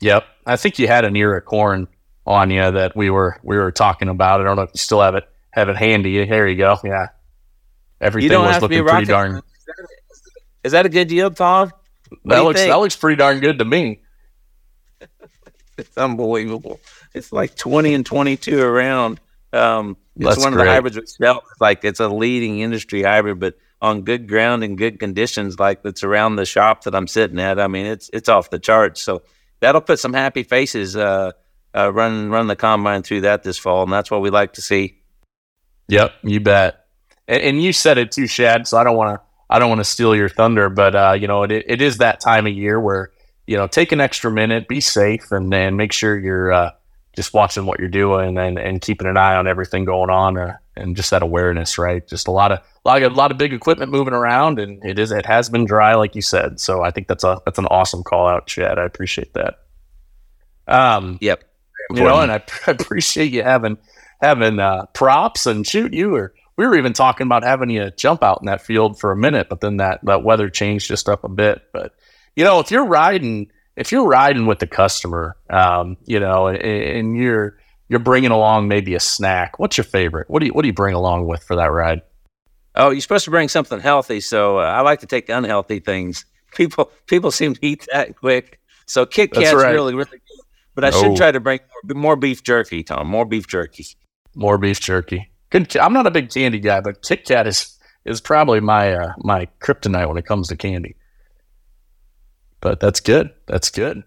Yep. 0.01 0.25
I 0.47 0.57
think 0.57 0.79
you 0.79 0.87
had 0.87 1.05
an 1.05 1.17
ear 1.17 1.37
of 1.37 1.45
corn 1.45 1.89
on 2.27 2.51
you 2.51 2.71
that 2.71 2.97
we 2.97 3.11
were 3.11 3.39
we 3.43 3.57
were 3.57 3.73
talking 3.73 4.09
about. 4.09 4.41
I 4.41 4.45
don't 4.45 4.57
know 4.57 4.63
if 4.63 4.71
you 4.75 4.79
still 4.79 5.01
have 5.01 5.15
it 5.15 5.25
have 5.51 5.69
it 5.69 5.77
handy. 5.77 6.25
Here 6.27 6.47
you 6.47 6.57
go. 6.57 6.79
Yeah, 6.85 7.09
everything 8.01 8.39
was 8.39 8.61
looking 8.63 8.85
pretty 8.85 9.07
darn. 9.07 9.41
Is 10.63 10.73
that 10.73 10.87
a 10.87 10.89
good 10.89 11.11
yield, 11.11 11.37
Tom? 11.37 11.71
What 12.23 12.35
that 12.35 12.45
looks 12.45 12.61
think? 12.61 12.73
that 12.73 12.79
looks 12.79 12.97
pretty 12.97 13.17
darn 13.17 13.41
good 13.41 13.59
to 13.59 13.65
me. 13.65 14.01
it's 15.79 15.97
unbelievable. 15.97 16.81
It's 17.15 17.33
like 17.33 17.55
twenty 17.55 17.95
and 17.95 18.05
twenty 18.05 18.37
two 18.37 18.61
around. 18.61 19.21
Um, 19.53 19.97
it's 20.17 20.27
That's 20.27 20.45
one 20.45 20.53
great. 20.53 20.63
of 20.63 20.67
the 20.67 20.73
hybrids 20.73 20.97
which 20.97 21.11
felt 21.19 21.45
like 21.61 21.85
it's 21.85 22.01
a 22.01 22.09
leading 22.09 22.61
industry 22.61 23.03
hybrid, 23.03 23.41
but 23.41 23.57
on 23.81 24.03
good 24.03 24.29
ground 24.29 24.65
and 24.65 24.79
good 24.79 24.99
conditions, 24.99 25.59
like 25.59 25.83
that's 25.83 26.03
around 26.03 26.37
the 26.37 26.47
shop 26.47 26.85
that 26.85 26.95
I'm 26.95 27.07
sitting 27.07 27.39
at. 27.39 27.61
I 27.61 27.69
mean, 27.69 27.87
it's 27.87 28.11
it's 28.13 28.29
off 28.29 28.51
the 28.51 28.59
charts. 28.59 29.03
So 29.03 29.23
that'll 29.61 29.81
put 29.81 29.99
some 29.99 30.13
happy 30.13 30.43
faces 30.43 30.97
uh, 30.97 31.33
uh, 31.75 31.93
run 31.93 32.31
run 32.31 32.47
the 32.47 32.57
combine 32.57 33.03
through 33.03 33.23
that 33.23 33.43
this 33.43 33.59
fall, 33.59 33.83
and 33.83 33.93
that's 33.93 34.11
what 34.11 34.23
we 34.23 34.31
like 34.31 34.55
to 34.55 34.63
see. 34.63 35.01
Yep, 35.89 36.13
you 36.23 36.41
bet. 36.41 36.87
And, 37.29 37.43
and 37.43 37.63
you 37.63 37.73
said 37.73 37.99
it 37.99 38.13
too, 38.13 38.27
Shad. 38.27 38.67
So 38.67 38.79
I 38.79 38.85
don't 38.85 38.97
want 38.97 39.19
to 39.19 39.27
I 39.51 39.59
don't 39.59 39.69
want 39.69 39.81
to 39.81 39.85
steal 39.85 40.15
your 40.15 40.29
thunder, 40.29 40.69
but 40.69 40.95
uh, 40.95 41.17
you 41.19 41.27
know 41.27 41.43
it, 41.43 41.51
it 41.53 41.83
is 41.83 41.99
that 41.99 42.21
time 42.21 42.47
of 42.47 42.53
year 42.53 42.81
where 42.81 43.11
you 43.47 43.57
know 43.57 43.67
take 43.67 43.93
an 43.93 44.01
extra 44.01 44.31
minute, 44.31 44.69
be 44.69 44.81
safe, 44.81 45.31
and 45.31 45.53
then 45.53 45.77
make 45.77 45.93
sure 45.93 46.19
you're 46.19 46.53
uh, 46.53 46.71
just 47.17 47.35
watching 47.35 47.67
what 47.67 47.79
you're 47.81 47.89
doing 47.89 48.39
and 48.39 48.59
and 48.59 48.81
keeping 48.81 49.07
an 49.07 49.17
eye 49.17 49.37
on 49.37 49.47
everything 49.47 49.85
going 49.85 50.11
on, 50.11 50.39
uh, 50.39 50.57
and 50.77 50.97
just 50.97 51.11
that 51.11 51.23
awareness, 51.23 51.79
right? 51.79 52.07
Just 52.07 52.29
a 52.29 52.31
lot 52.31 52.53
of 52.53 52.59
a 52.59 52.89
lot 52.89 53.03
of, 53.03 53.13
a 53.13 53.15
lot 53.15 53.31
of 53.31 53.39
big 53.39 53.53
equipment 53.53 53.91
moving 53.91 54.15
around, 54.15 54.59
and 54.59 54.85
it 54.85 54.99
is 54.99 55.11
it 55.11 55.27
has 55.27 55.49
been 55.49 55.65
dry, 55.65 55.95
like 55.95 56.15
you 56.15 56.23
said. 56.23 56.61
So 56.61 56.83
I 56.83 56.91
think 56.91 57.09
that's 57.09 57.25
a 57.25 57.41
that's 57.45 57.59
an 57.59 57.67
awesome 57.67 58.03
call 58.03 58.27
out, 58.27 58.49
Shad. 58.49 58.79
I 58.79 58.85
appreciate 58.85 59.35
that. 59.35 59.59
Um, 60.67 61.19
yep. 61.21 61.45
You 61.91 62.03
know, 62.03 62.21
and 62.21 62.33
I 62.33 62.43
appreciate 62.67 63.33
you 63.33 63.43
having 63.43 63.79
having 64.21 64.59
uh, 64.59 64.87
props 64.87 65.47
and 65.47 65.67
shoot. 65.67 65.93
You 65.93 66.11
were 66.11 66.35
we 66.57 66.67
were 66.67 66.77
even 66.77 66.93
talking 66.93 67.27
about 67.27 67.43
having 67.43 67.71
you 67.71 67.91
jump 67.97 68.23
out 68.23 68.39
in 68.41 68.47
that 68.47 68.63
field 68.63 68.99
for 68.99 69.13
a 69.13 69.17
minute, 69.17 69.49
but 69.49 69.61
then 69.61 69.79
that 69.79 70.01
that 70.05 70.23
weather 70.23 70.49
changed 70.49 70.89
just 70.89 71.09
up 71.09 71.25
a 71.25 71.29
bit. 71.29 71.63
But 71.73 71.95
you 72.37 72.45
know, 72.45 72.61
if 72.61 72.71
you're 72.71 72.87
riding 72.87 73.51
if 73.77 73.91
you're 73.91 74.07
riding 74.07 74.47
with 74.47 74.61
the 74.61 74.67
customer, 74.67 75.37
um, 75.51 75.97
you 76.05 76.21
know, 76.21 76.47
and, 76.47 76.59
and 76.63 77.17
you're 77.17 77.59
you're 77.95 78.01
bringing 78.01 78.33
along 78.33 78.67
maybe 78.67 78.97
a 78.97 79.01
snack. 79.01 79.61
What's 79.61 79.77
your 79.77 79.85
favorite? 79.85 80.29
What 80.29 80.41
do 80.41 80.47
you 80.47 80.53
what 80.53 80.63
do 80.63 80.67
you 80.67 80.75
bring 80.75 80.97
along 80.97 81.29
with 81.29 81.45
for 81.45 81.55
that 81.55 81.71
ride? 81.71 82.03
Oh, 82.75 82.91
you're 82.91 83.01
supposed 83.01 83.25
to 83.27 83.31
bring 83.31 83.49
something 83.49 83.79
healthy, 83.79 84.21
so 84.21 84.59
uh, 84.59 84.63
I 84.63 84.81
like 84.81 84.99
to 85.01 85.07
take 85.07 85.29
the 85.29 85.39
unhealthy 85.39 85.79
things. 85.79 86.27
People 86.57 86.91
people 87.07 87.31
seem 87.31 87.55
to 87.55 87.65
eat 87.65 87.87
that 87.93 88.17
quick. 88.17 88.59
So 88.87 89.07
Kit 89.07 89.33
Kat's 89.33 89.55
right. 89.55 89.71
really 89.73 89.95
really 89.95 90.11
Good. 90.11 90.21
but 90.75 90.85
I 90.85 90.91
should 90.91 91.13
oh. 91.13 91.17
try 91.17 91.31
to 91.31 91.39
bring 91.39 91.61
more, 91.85 91.95
more, 91.95 92.17
beef 92.17 92.43
jerky, 92.43 92.83
Tom. 92.83 93.07
More 93.07 93.25
beef 93.25 93.47
jerky. 93.47 93.87
More 94.35 94.59
beef 94.59 94.81
jerky. 94.81 95.31
Good. 95.51 95.77
I'm 95.77 95.93
not 95.93 96.09
a 96.09 96.11
big 96.11 96.31
candy 96.31 96.59
guy, 96.59 96.81
but 96.81 97.03
Kit 97.03 97.25
Kat 97.25 97.47
is 97.47 97.79
is 98.05 98.21
probably 98.21 98.59
my 98.59 98.93
uh, 98.93 99.13
my 99.19 99.47
kryptonite 99.61 100.09
when 100.09 100.17
it 100.17 100.27
comes 100.27 100.49
to 100.49 100.57
candy. 100.57 100.97
But 102.61 102.81
that's 102.81 102.99
good. 102.99 103.31
That's 103.47 103.71
good. 103.71 104.03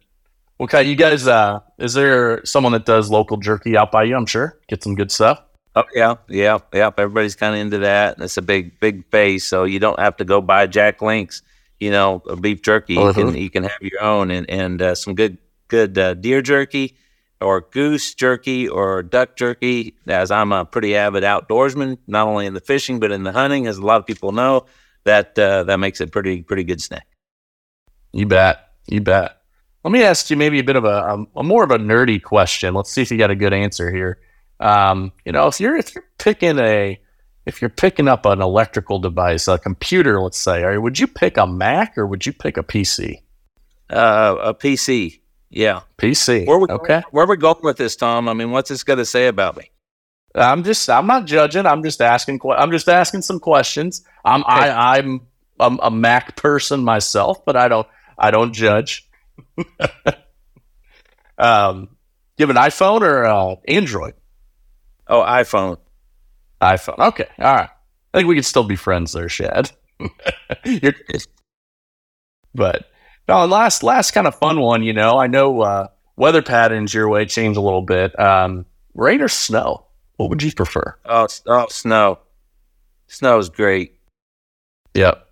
Okay, 0.60 0.84
you 0.84 0.96
guys. 0.96 1.28
Uh, 1.28 1.60
is 1.78 1.94
there 1.94 2.44
someone 2.46 2.74
that 2.74 2.86
does 2.86 3.10
local 3.10 3.38
jerky 3.38 3.78
out 3.78 3.92
by 3.92 4.04
you? 4.04 4.16
I'm 4.16 4.26
sure. 4.26 4.60
Get 4.68 4.84
some 4.84 4.96
good 4.96 5.12
stuff. 5.12 5.42
Oh 5.76 5.84
yeah, 5.94 6.16
yeah, 6.28 6.58
yeah. 6.74 6.90
Everybody's 6.98 7.36
kind 7.36 7.54
of 7.54 7.62
into 7.62 7.78
that. 7.80 8.20
It's 8.20 8.38
a 8.38 8.42
big, 8.42 8.80
big 8.80 9.12
base, 9.12 9.46
so 9.46 9.64
you 9.64 9.80
don't 9.80 10.00
have 10.00 10.18
to 10.18 10.26
go 10.26 10.42
buy 10.42 10.66
Jack 10.66 11.04
Link's, 11.04 11.44
you 11.80 11.92
know, 11.92 12.24
a 12.28 12.36
beef 12.36 12.64
jerky. 12.64 12.96
You 12.96 13.02
uh-huh. 13.02 13.14
can 13.14 13.38
you 13.38 13.52
can 13.52 13.64
have 13.64 13.82
your 13.82 14.02
own 14.02 14.32
and 14.32 14.50
and 14.50 14.82
uh, 14.82 14.96
some 14.96 15.14
good 15.14 15.38
good 15.68 15.96
uh, 15.96 16.16
deer 16.16 16.42
jerky 16.42 16.98
or 17.40 17.62
goose 17.62 18.16
jerky 18.16 18.68
or 18.68 19.04
duck 19.04 19.36
jerky, 19.36 19.96
as 20.08 20.32
I'm 20.32 20.52
a 20.52 20.66
pretty 20.66 20.96
avid 20.96 21.24
outdoorsman, 21.24 22.00
not 22.08 22.28
only 22.28 22.48
in 22.48 22.56
the 22.56 22.62
fishing 22.62 23.00
but 23.00 23.12
in 23.12 23.22
the 23.22 23.32
hunting, 23.32 23.68
as 23.68 23.78
a 23.78 23.86
lot 23.86 24.00
of 24.00 24.08
people 24.08 24.32
know, 24.32 24.66
that 25.04 25.38
uh, 25.38 25.64
that 25.66 25.78
makes 25.78 26.02
it 26.02 26.12
pretty 26.12 26.42
pretty 26.42 26.64
good 26.64 26.82
snack. 26.82 27.06
You 28.14 28.26
bet, 28.26 28.72
you 28.88 29.02
bet. 29.02 29.37
Let 29.88 29.94
me 29.94 30.04
ask 30.04 30.30
you 30.30 30.36
maybe 30.36 30.60
a 30.60 30.66
bit 30.66 30.76
of 30.76 30.84
a, 30.84 30.88
a, 30.90 31.26
a 31.38 31.44
more 31.44 31.64
of 31.64 31.72
a 31.72 31.78
nerdy 31.78 32.22
question. 32.22 32.74
Let's 32.74 32.92
see 32.92 33.02
if 33.02 33.10
you 33.10 33.18
got 33.18 33.32
a 33.32 33.38
good 33.38 33.54
answer 33.54 33.90
here. 33.90 34.20
Um, 34.60 35.14
you 35.24 35.32
know, 35.32 35.48
if 35.48 35.62
you're 35.62 35.78
if 35.78 35.96
you're 35.96 36.04
picking 36.18 36.60
a 36.60 37.00
if 37.46 37.62
you're 37.62 37.70
picking 37.70 38.10
up 38.10 38.26
an 38.26 38.42
electrical 38.42 39.00
device, 39.00 39.48
a 39.48 39.58
computer, 39.58 40.20
let's 40.22 40.38
say, 40.40 40.64
or 40.64 40.82
would 40.82 41.00
you 41.00 41.08
pick 41.08 41.38
a 41.38 41.48
Mac 41.48 41.98
or 41.98 42.06
would 42.06 42.26
you 42.26 42.34
pick 42.34 42.58
a 42.58 42.64
PC? 42.64 43.22
Uh, 43.90 44.36
a 44.42 44.54
PC 44.54 45.22
Yeah. 45.52 45.84
PC. 45.98 46.46
Where 46.46 46.60
we 46.60 46.68
okay. 46.68 47.02
Where 47.12 47.26
we 47.26 47.38
going 47.38 47.64
with 47.64 47.78
this, 47.78 47.96
Tom? 47.96 48.28
I 48.28 48.34
mean, 48.34 48.52
what's 48.52 48.68
this 48.68 48.84
going 48.84 49.00
to 49.00 49.06
say 49.06 49.28
about 49.28 49.56
me? 49.56 49.72
I'm 50.36 50.66
just 50.66 50.90
I'm 50.90 51.08
not 51.08 51.24
judging. 51.24 51.66
I'm 51.66 51.82
just 51.82 52.02
asking. 52.02 52.42
I'm 52.58 52.72
just 52.72 52.90
asking 52.90 53.22
some 53.22 53.40
questions. 53.40 54.04
I'm. 54.26 54.44
I, 54.46 54.98
I'm 54.98 55.22
I'm 55.62 55.80
a 55.82 55.90
Mac 55.90 56.36
person 56.36 56.84
myself, 56.84 57.46
but 57.46 57.56
I 57.56 57.70
don't 57.70 57.88
I 58.18 58.32
don't 58.32 58.52
judge. 58.52 59.07
um, 61.38 61.90
you 62.38 62.46
have 62.46 62.56
an 62.56 62.62
iPhone 62.62 63.02
or 63.02 63.26
uh, 63.26 63.56
Android? 63.68 64.14
Oh, 65.08 65.22
iPhone. 65.22 65.78
iPhone. 66.62 67.00
Okay. 67.00 67.28
All 67.40 67.56
right. 67.56 67.70
I 68.14 68.18
think 68.18 68.28
we 68.28 68.36
could 68.36 68.46
still 68.46 68.64
be 68.64 68.76
friends 68.76 69.12
there, 69.14 69.30
Shad. 69.30 69.72
but 72.54 72.86
no, 73.28 73.46
last 73.46 73.84
last 73.84 74.12
kind 74.12 74.28
of 74.28 74.36
fun 74.36 74.60
one. 74.60 74.84
You 74.84 74.94
know, 74.94 75.18
I 75.18 75.28
know 75.28 75.62
uh, 75.62 75.88
weather 76.16 76.42
patterns 76.42 76.94
your 76.94 77.10
way 77.10 77.26
change 77.26 77.58
a 77.58 77.62
little 77.62 77.82
bit. 77.82 78.18
Um, 78.20 78.66
rain 78.94 79.22
or 79.22 79.28
snow? 79.28 79.86
What 80.18 80.30
would 80.30 80.42
you 80.44 80.52
prefer? 80.52 80.96
Oh, 81.06 81.28
oh, 81.46 81.68
snow. 81.70 82.20
Snow 83.08 83.38
is 83.38 83.50
great. 83.50 84.00
Yep, 84.94 85.28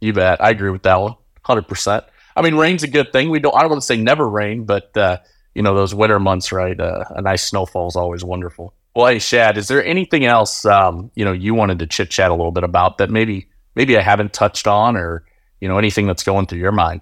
you 0.00 0.12
bet. 0.12 0.42
I 0.42 0.50
agree 0.50 0.70
with 0.70 0.82
that 0.82 1.00
one, 1.00 1.16
hundred 1.42 1.68
percent. 1.68 2.04
I 2.36 2.42
mean, 2.42 2.54
rain's 2.56 2.82
a 2.82 2.88
good 2.88 3.12
thing. 3.12 3.30
We 3.30 3.40
don't. 3.40 3.56
I 3.56 3.60
don't 3.60 3.70
want 3.70 3.82
to 3.82 3.86
say 3.86 3.96
never 3.96 4.28
rain, 4.28 4.64
but 4.64 4.96
uh, 4.96 5.18
you 5.54 5.62
know, 5.62 5.74
those 5.74 5.94
winter 5.94 6.20
months, 6.20 6.52
right? 6.52 6.78
Uh, 6.78 7.04
a 7.10 7.22
nice 7.22 7.42
snowfall 7.42 7.88
is 7.88 7.96
always 7.96 8.22
wonderful. 8.22 8.74
Well, 8.94 9.06
hey, 9.06 9.18
Shad, 9.18 9.58
is 9.58 9.68
there 9.68 9.84
anything 9.84 10.24
else 10.24 10.64
um, 10.64 11.10
you 11.14 11.24
know 11.24 11.32
you 11.32 11.54
wanted 11.54 11.78
to 11.80 11.86
chit 11.86 12.10
chat 12.10 12.30
a 12.30 12.34
little 12.34 12.52
bit 12.52 12.64
about 12.64 12.98
that 12.98 13.10
maybe 13.10 13.48
maybe 13.74 13.96
I 13.96 14.02
haven't 14.02 14.32
touched 14.32 14.66
on, 14.66 14.96
or 14.96 15.24
you 15.60 15.68
know 15.68 15.78
anything 15.78 16.06
that's 16.06 16.22
going 16.22 16.46
through 16.46 16.60
your 16.60 16.72
mind? 16.72 17.00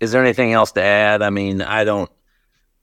Is 0.00 0.12
there 0.12 0.22
anything 0.22 0.52
else 0.52 0.72
to 0.72 0.82
add? 0.82 1.22
I 1.22 1.30
mean, 1.30 1.62
I 1.62 1.84
don't 1.84 2.10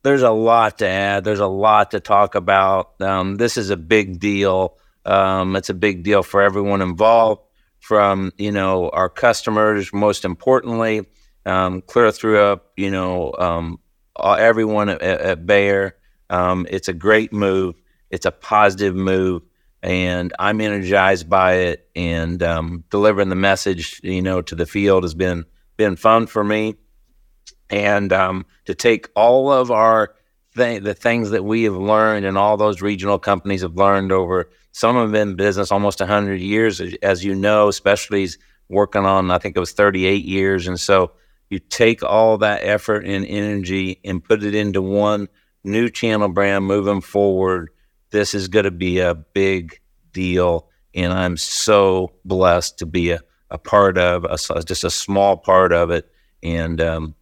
there's 0.04 0.24
a 0.24 0.32
lot 0.32 0.80
to 0.80 0.88
add. 0.88 1.24
There's 1.24 1.40
a 1.40 1.48
lot 1.48 1.92
to 1.92 2.00
talk 2.00 2.36
about. 2.36 3.00
Um, 3.02 3.36
this 3.36 3.58
is 3.58 3.70
a 3.70 3.78
big 3.78 4.20
deal. 4.20 4.78
Um, 5.06 5.56
it's 5.56 5.70
a 5.70 5.76
big 5.76 6.04
deal 6.04 6.24
for 6.24 6.42
everyone 6.42 6.82
involved, 6.82 7.42
from 7.80 8.32
you 8.38 8.52
know 8.52 8.90
our 8.90 9.10
customers, 9.10 9.94
most 9.94 10.26
importantly, 10.26 11.08
um, 11.46 11.82
clear 11.82 12.12
through 12.12 12.40
up, 12.40 12.72
you 12.78 12.92
know, 12.92 13.34
um, 13.38 13.80
everyone 14.20 14.90
at, 14.90 15.02
at 15.02 15.46
Bayer. 15.46 15.96
Um, 16.30 16.66
it's 16.70 16.88
a 16.88 16.94
great 16.94 17.34
move. 17.34 17.76
It's 18.10 18.26
a 18.26 18.32
positive 18.32 18.96
move, 18.96 19.44
and 19.82 20.34
I'm 20.40 20.62
energized 20.62 21.30
by 21.30 21.54
it. 21.54 21.90
And 21.96 22.42
um, 22.44 22.84
delivering 22.90 23.30
the 23.30 23.36
message, 23.36 24.00
you 24.04 24.22
know, 24.22 24.42
to 24.42 24.56
the 24.56 24.66
field 24.66 25.04
has 25.04 25.14
been 25.14 25.46
been 25.78 25.96
fun 25.96 26.28
for 26.28 26.44
me 26.44 26.76
and 27.72 28.12
um, 28.14 28.46
to 28.66 28.76
take 28.76 29.10
all 29.16 29.52
of 29.52 29.72
our 29.72 30.14
th- 30.56 30.84
the 30.84 30.94
things 30.94 31.32
that 31.32 31.44
we 31.44 31.64
have 31.64 31.76
learned 31.76 32.26
and 32.26 32.38
all 32.38 32.58
those 32.58 32.82
regional 32.82 33.18
companies 33.18 33.62
have 33.62 33.76
learned 33.76 34.12
over 34.12 34.50
some 34.74 34.96
have 34.96 35.12
been 35.12 35.30
in 35.30 35.36
business 35.36 35.72
almost 35.72 36.00
100 36.00 36.40
years 36.40 36.82
as 37.02 37.24
you 37.24 37.34
know 37.34 37.72
specialties 37.72 38.38
working 38.70 39.06
on 39.06 39.32
i 39.32 39.38
think 39.38 39.56
it 39.56 39.60
was 39.60 39.72
38 39.72 40.26
years 40.26 40.68
and 40.68 40.80
so 40.80 41.12
you 41.52 41.60
take 41.60 42.02
all 42.02 42.38
that 42.40 42.64
effort 42.64 43.06
and 43.06 43.26
energy 43.26 44.00
and 44.04 44.24
put 44.24 44.44
it 44.44 44.56
into 44.56 44.82
one 44.82 45.28
new 45.64 45.90
channel 45.90 46.30
brand 46.30 46.66
moving 46.66 47.02
forward 47.02 47.70
this 48.10 48.34
is 48.34 48.48
going 48.48 48.66
to 48.66 48.72
be 48.72 49.00
a 49.00 49.14
big 49.14 49.80
deal 50.12 50.68
and 50.96 51.14
i'm 51.14 51.38
so 51.38 52.12
blessed 52.26 52.80
to 52.80 52.86
be 52.86 53.12
a, 53.12 53.20
a 53.52 53.58
part 53.58 53.98
of 53.98 54.24
a, 54.26 54.64
just 54.64 54.84
a 54.84 54.90
small 54.90 55.38
part 55.38 55.72
of 55.72 55.92
it 55.92 56.12
and 56.44 56.82
um, 56.82 57.16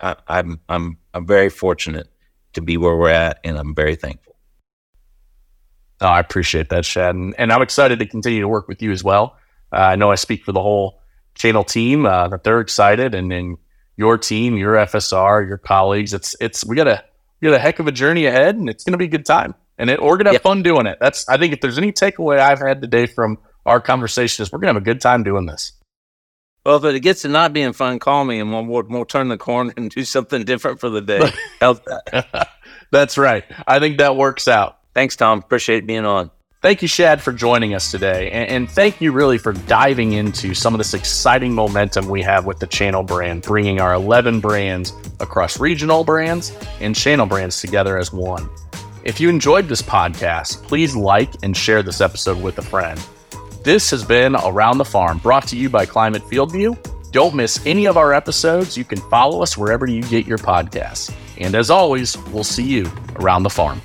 I, 0.00 0.16
I'm 0.26 0.60
I'm 0.68 0.98
I'm 1.14 1.26
very 1.26 1.50
fortunate 1.50 2.08
to 2.54 2.60
be 2.60 2.76
where 2.76 2.96
we're 2.96 3.10
at, 3.10 3.40
and 3.44 3.56
I'm 3.56 3.74
very 3.74 3.96
thankful. 3.96 4.36
Oh, 6.00 6.06
I 6.06 6.20
appreciate 6.20 6.68
that, 6.70 6.84
Shad, 6.84 7.14
and, 7.14 7.34
and, 7.38 7.52
I'm 7.52 7.60
excited 7.60 7.98
to 7.98 8.06
continue 8.06 8.40
to 8.40 8.46
work 8.46 8.68
with 8.68 8.80
you 8.80 8.92
as 8.92 9.02
well. 9.02 9.36
Uh, 9.72 9.78
I 9.78 9.96
know 9.96 10.12
I 10.12 10.14
speak 10.14 10.44
for 10.44 10.52
the 10.52 10.62
whole 10.62 11.00
channel 11.38 11.64
team 11.64 12.04
uh, 12.04 12.28
that 12.28 12.44
they're 12.44 12.60
excited, 12.60 13.14
and 13.14 13.30
then 13.30 13.56
your 13.96 14.18
team, 14.18 14.56
your 14.56 14.74
FSR, 14.74 15.48
your 15.48 15.58
colleagues. 15.58 16.12
It's 16.12 16.36
it's 16.40 16.64
we 16.64 16.76
got 16.76 16.88
a 16.88 17.02
we 17.40 17.48
got 17.48 17.54
a 17.54 17.58
heck 17.58 17.78
of 17.78 17.86
a 17.86 17.92
journey 17.92 18.26
ahead, 18.26 18.56
and 18.56 18.68
it's 18.68 18.84
going 18.84 18.92
to 18.92 18.98
be 18.98 19.06
a 19.06 19.08
good 19.08 19.24
time, 19.24 19.54
and 19.78 19.88
it, 19.88 20.02
we're 20.02 20.16
going 20.16 20.26
to 20.26 20.32
have 20.32 20.42
fun 20.42 20.62
doing 20.62 20.86
it. 20.86 20.98
That's 21.00 21.28
I 21.28 21.38
think 21.38 21.54
if 21.54 21.60
there's 21.60 21.78
any 21.78 21.92
takeaway 21.92 22.38
I've 22.38 22.60
had 22.60 22.82
today 22.82 23.06
from 23.06 23.38
our 23.64 23.80
conversation 23.80 24.42
is 24.42 24.52
we're 24.52 24.58
going 24.58 24.74
to 24.74 24.78
have 24.78 24.82
a 24.82 24.84
good 24.84 25.00
time 25.00 25.22
doing 25.22 25.46
this. 25.46 25.72
Well, 26.64 26.84
if 26.84 26.84
it 26.84 27.00
gets 27.00 27.22
to 27.22 27.28
not 27.28 27.52
being 27.52 27.72
fun, 27.72 27.98
call 27.98 28.24
me 28.24 28.40
and 28.40 28.52
we'll, 28.52 28.64
we'll, 28.64 28.82
we'll 28.82 29.04
turn 29.04 29.28
the 29.28 29.38
corner 29.38 29.72
and 29.76 29.90
do 29.90 30.04
something 30.04 30.44
different 30.44 30.80
for 30.80 30.90
the 30.90 31.00
day. 31.00 31.30
That? 31.60 32.48
That's 32.90 33.16
right. 33.18 33.44
I 33.66 33.78
think 33.78 33.98
that 33.98 34.16
works 34.16 34.48
out. 34.48 34.78
Thanks, 34.94 35.16
Tom. 35.16 35.38
Appreciate 35.38 35.86
being 35.86 36.04
on. 36.04 36.30
Thank 36.60 36.82
you, 36.82 36.88
Shad, 36.88 37.22
for 37.22 37.32
joining 37.32 37.74
us 37.74 37.92
today. 37.92 38.32
And, 38.32 38.68
thank 38.68 39.00
you 39.00 39.12
really 39.12 39.38
for 39.38 39.52
diving 39.52 40.14
into 40.14 40.54
some 40.54 40.74
of 40.74 40.78
this 40.78 40.92
exciting 40.92 41.54
momentum 41.54 42.08
we 42.08 42.20
have 42.22 42.46
with 42.46 42.58
the 42.58 42.66
channel 42.66 43.04
brand, 43.04 43.42
bringing 43.42 43.80
our 43.80 43.94
11 43.94 44.40
brands 44.40 44.92
across 45.20 45.60
regional 45.60 46.02
brands 46.02 46.52
and 46.80 46.96
channel 46.96 47.26
brands 47.26 47.60
together 47.60 47.96
as 47.96 48.12
one. 48.12 48.50
If 49.04 49.20
you 49.20 49.28
enjoyed 49.28 49.68
this 49.68 49.82
podcast, 49.82 50.64
please 50.64 50.96
like 50.96 51.30
and 51.44 51.56
share 51.56 51.84
this 51.84 52.00
episode 52.00 52.42
with 52.42 52.58
a 52.58 52.62
friend. 52.62 53.00
This 53.62 53.88
has 53.92 54.04
been 54.04 54.34
Around 54.34 54.78
the 54.78 54.84
Farm, 54.84 55.18
brought 55.18 55.46
to 55.48 55.56
you 55.56 55.70
by 55.70 55.86
Climate 55.86 56.22
FieldView. 56.22 57.12
Don't 57.12 57.36
miss 57.36 57.64
any 57.66 57.86
of 57.86 57.96
our 57.96 58.12
episodes. 58.12 58.76
You 58.76 58.84
can 58.84 58.98
follow 59.02 59.44
us 59.44 59.56
wherever 59.56 59.88
you 59.88 60.02
get 60.02 60.26
your 60.26 60.38
podcasts. 60.38 61.14
And 61.38 61.54
as 61.54 61.70
always, 61.70 62.18
we'll 62.32 62.42
see 62.42 62.66
you 62.66 62.90
around 63.14 63.44
the 63.44 63.50
farm. 63.50 63.80